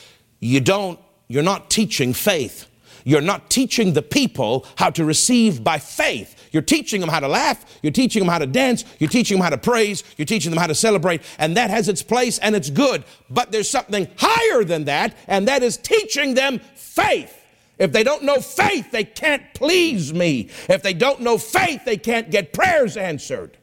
[0.41, 0.99] you don't,
[1.29, 2.67] you're not teaching faith.
[3.05, 6.49] You're not teaching the people how to receive by faith.
[6.51, 7.65] You're teaching them how to laugh.
[7.81, 8.85] You're teaching them how to dance.
[8.99, 10.03] You're teaching them how to praise.
[10.17, 11.23] You're teaching them how to celebrate.
[11.39, 13.05] And that has its place and it's good.
[13.31, 17.46] But there's something higher than that, and that is teaching them faith.
[17.79, 20.51] If they don't know faith, they can't please me.
[20.69, 23.57] If they don't know faith, they can't get prayers answered.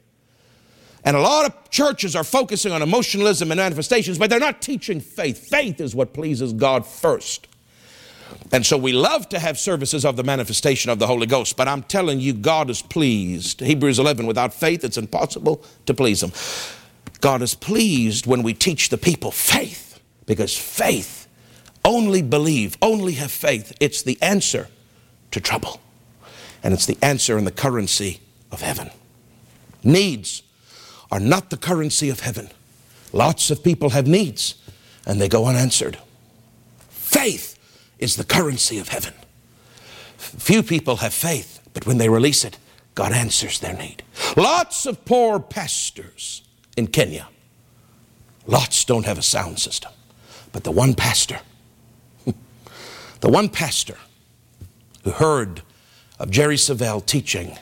[1.06, 5.02] And a lot of churches are focusing on emotionalism and manifestations, but they're not teaching
[5.02, 5.50] faith.
[5.50, 7.48] Faith is what pleases God first.
[8.52, 11.68] And so we love to have services of the manifestation of the Holy Ghost, but
[11.68, 13.60] I'm telling you, God is pleased.
[13.60, 16.32] Hebrews 11, without faith, it's impossible to please Him.
[17.20, 21.23] God is pleased when we teach the people faith, because faith,
[21.86, 23.76] only believe, only have faith.
[23.80, 24.68] It's the answer
[25.32, 25.82] to trouble,
[26.64, 28.22] and it's the answer and the currency
[28.52, 28.90] of heaven.
[29.84, 30.44] Needs
[31.12, 32.50] are not the currency of heaven.
[33.12, 34.56] Lots of people have needs,
[35.06, 35.98] and they go unanswered.
[36.90, 37.60] Faith
[38.00, 39.14] is the currency of heaven.
[40.18, 42.58] Few people have faith, but when they release it,
[42.96, 44.04] God answers their need.
[44.38, 46.44] Lots of poor pastors
[46.78, 47.28] in Kenya.
[48.48, 49.92] Lots don't have a sound system.
[50.52, 51.40] But the one pastor,
[53.24, 53.96] the one pastor
[55.06, 55.62] who heard
[56.20, 57.58] of Jerry Savelle teaching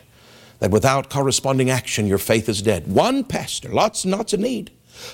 [0.57, 2.87] that without corresponding action, your faith is dead.
[2.87, 4.71] One pastor, lots and lots of need.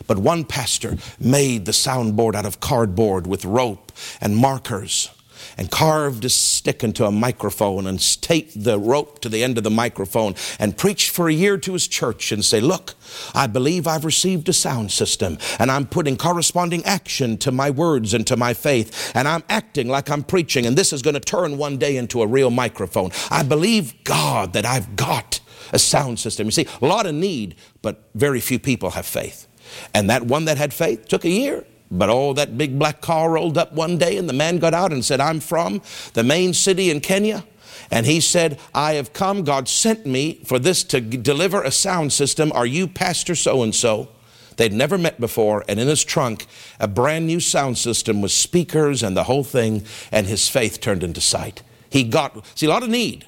[0.08, 3.92] But one pastor made the soundboard out of cardboard with rope
[4.22, 5.10] and markers
[5.58, 9.64] and carved a stick into a microphone and taped the rope to the end of
[9.64, 12.96] the microphone and preached for a year to his church and say, look,
[13.34, 18.14] I believe I've received a sound system and I'm putting corresponding action to my words
[18.14, 21.20] and to my faith and I'm acting like I'm preaching and this is going to
[21.20, 23.12] turn one day into a real microphone.
[23.32, 25.40] I believe God that I've got
[25.74, 26.48] a sound system.
[26.48, 29.48] You see, a lot of need, but very few people have faith.
[29.94, 31.66] And that one that had faith took a year.
[31.90, 34.92] But oh, that big black car rolled up one day and the man got out
[34.92, 35.82] and said, I'm from
[36.14, 37.46] the main city in Kenya.
[37.90, 42.12] And he said, I have come, God sent me for this to deliver a sound
[42.12, 42.52] system.
[42.54, 44.10] Are you Pastor so and so?
[44.58, 46.48] They'd never met before, and in his trunk,
[46.80, 51.04] a brand new sound system with speakers and the whole thing, and his faith turned
[51.04, 51.62] into sight.
[51.92, 53.28] He got, see, a lot of need,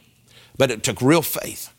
[0.57, 1.71] but it took real faith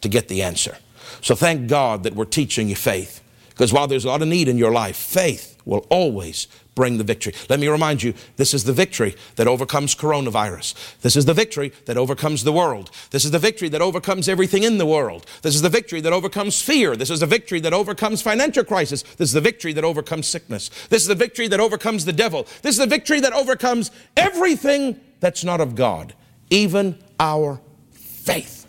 [0.00, 0.76] to get the answer.
[1.22, 3.22] So thank God that we're teaching you faith.
[3.50, 7.04] Because while there's a lot of need in your life, faith will always bring the
[7.04, 7.34] victory.
[7.48, 10.98] Let me remind you this is the victory that overcomes coronavirus.
[11.00, 12.90] This is the victory that overcomes the world.
[13.10, 15.26] This is the victory that overcomes everything in the world.
[15.42, 16.96] This is the victory that overcomes fear.
[16.96, 19.02] This is the victory that overcomes financial crisis.
[19.02, 20.70] This is the victory that overcomes sickness.
[20.88, 22.46] This is the victory that overcomes the devil.
[22.62, 26.14] This is the victory that overcomes everything that's not of God,
[26.48, 27.60] even our
[27.92, 28.66] faith.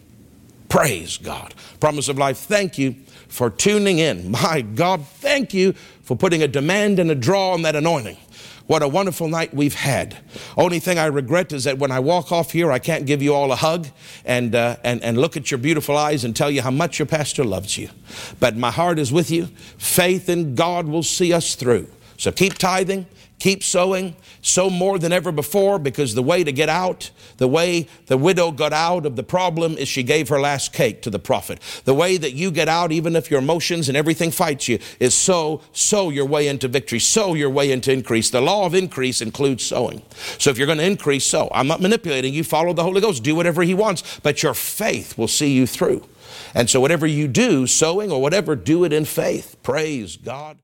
[0.68, 1.54] Praise God.
[1.80, 2.96] Promise of life, thank you
[3.28, 4.32] for tuning in.
[4.32, 5.74] My God, thank you
[6.12, 8.18] for putting a demand and a draw on that anointing.
[8.68, 10.18] What a wonderful night we've had.
[10.58, 13.34] Only thing I regret is that when I walk off here, I can't give you
[13.34, 13.88] all a hug
[14.26, 17.06] and, uh, and, and look at your beautiful eyes and tell you how much your
[17.06, 17.92] pastor loves you.
[18.42, 19.46] But my heart is with you.
[19.78, 21.88] Faith in God will see us through.
[22.18, 23.06] So keep tithing,
[23.42, 27.88] keep sowing, sow more than ever before because the way to get out, the way
[28.06, 31.18] the widow got out of the problem is she gave her last cake to the
[31.18, 31.60] prophet.
[31.86, 35.16] The way that you get out, even if your emotions and everything fights you, is
[35.16, 38.30] sow, sow your way into victory, sow your way into increase.
[38.30, 40.04] The law of increase includes sowing.
[40.38, 41.50] So if you're going to increase, sow.
[41.52, 42.44] I'm not manipulating you.
[42.44, 43.24] Follow the Holy Ghost.
[43.24, 46.08] Do whatever He wants, but your faith will see you through.
[46.54, 49.58] And so whatever you do, sowing or whatever, do it in faith.
[49.64, 50.58] Praise God.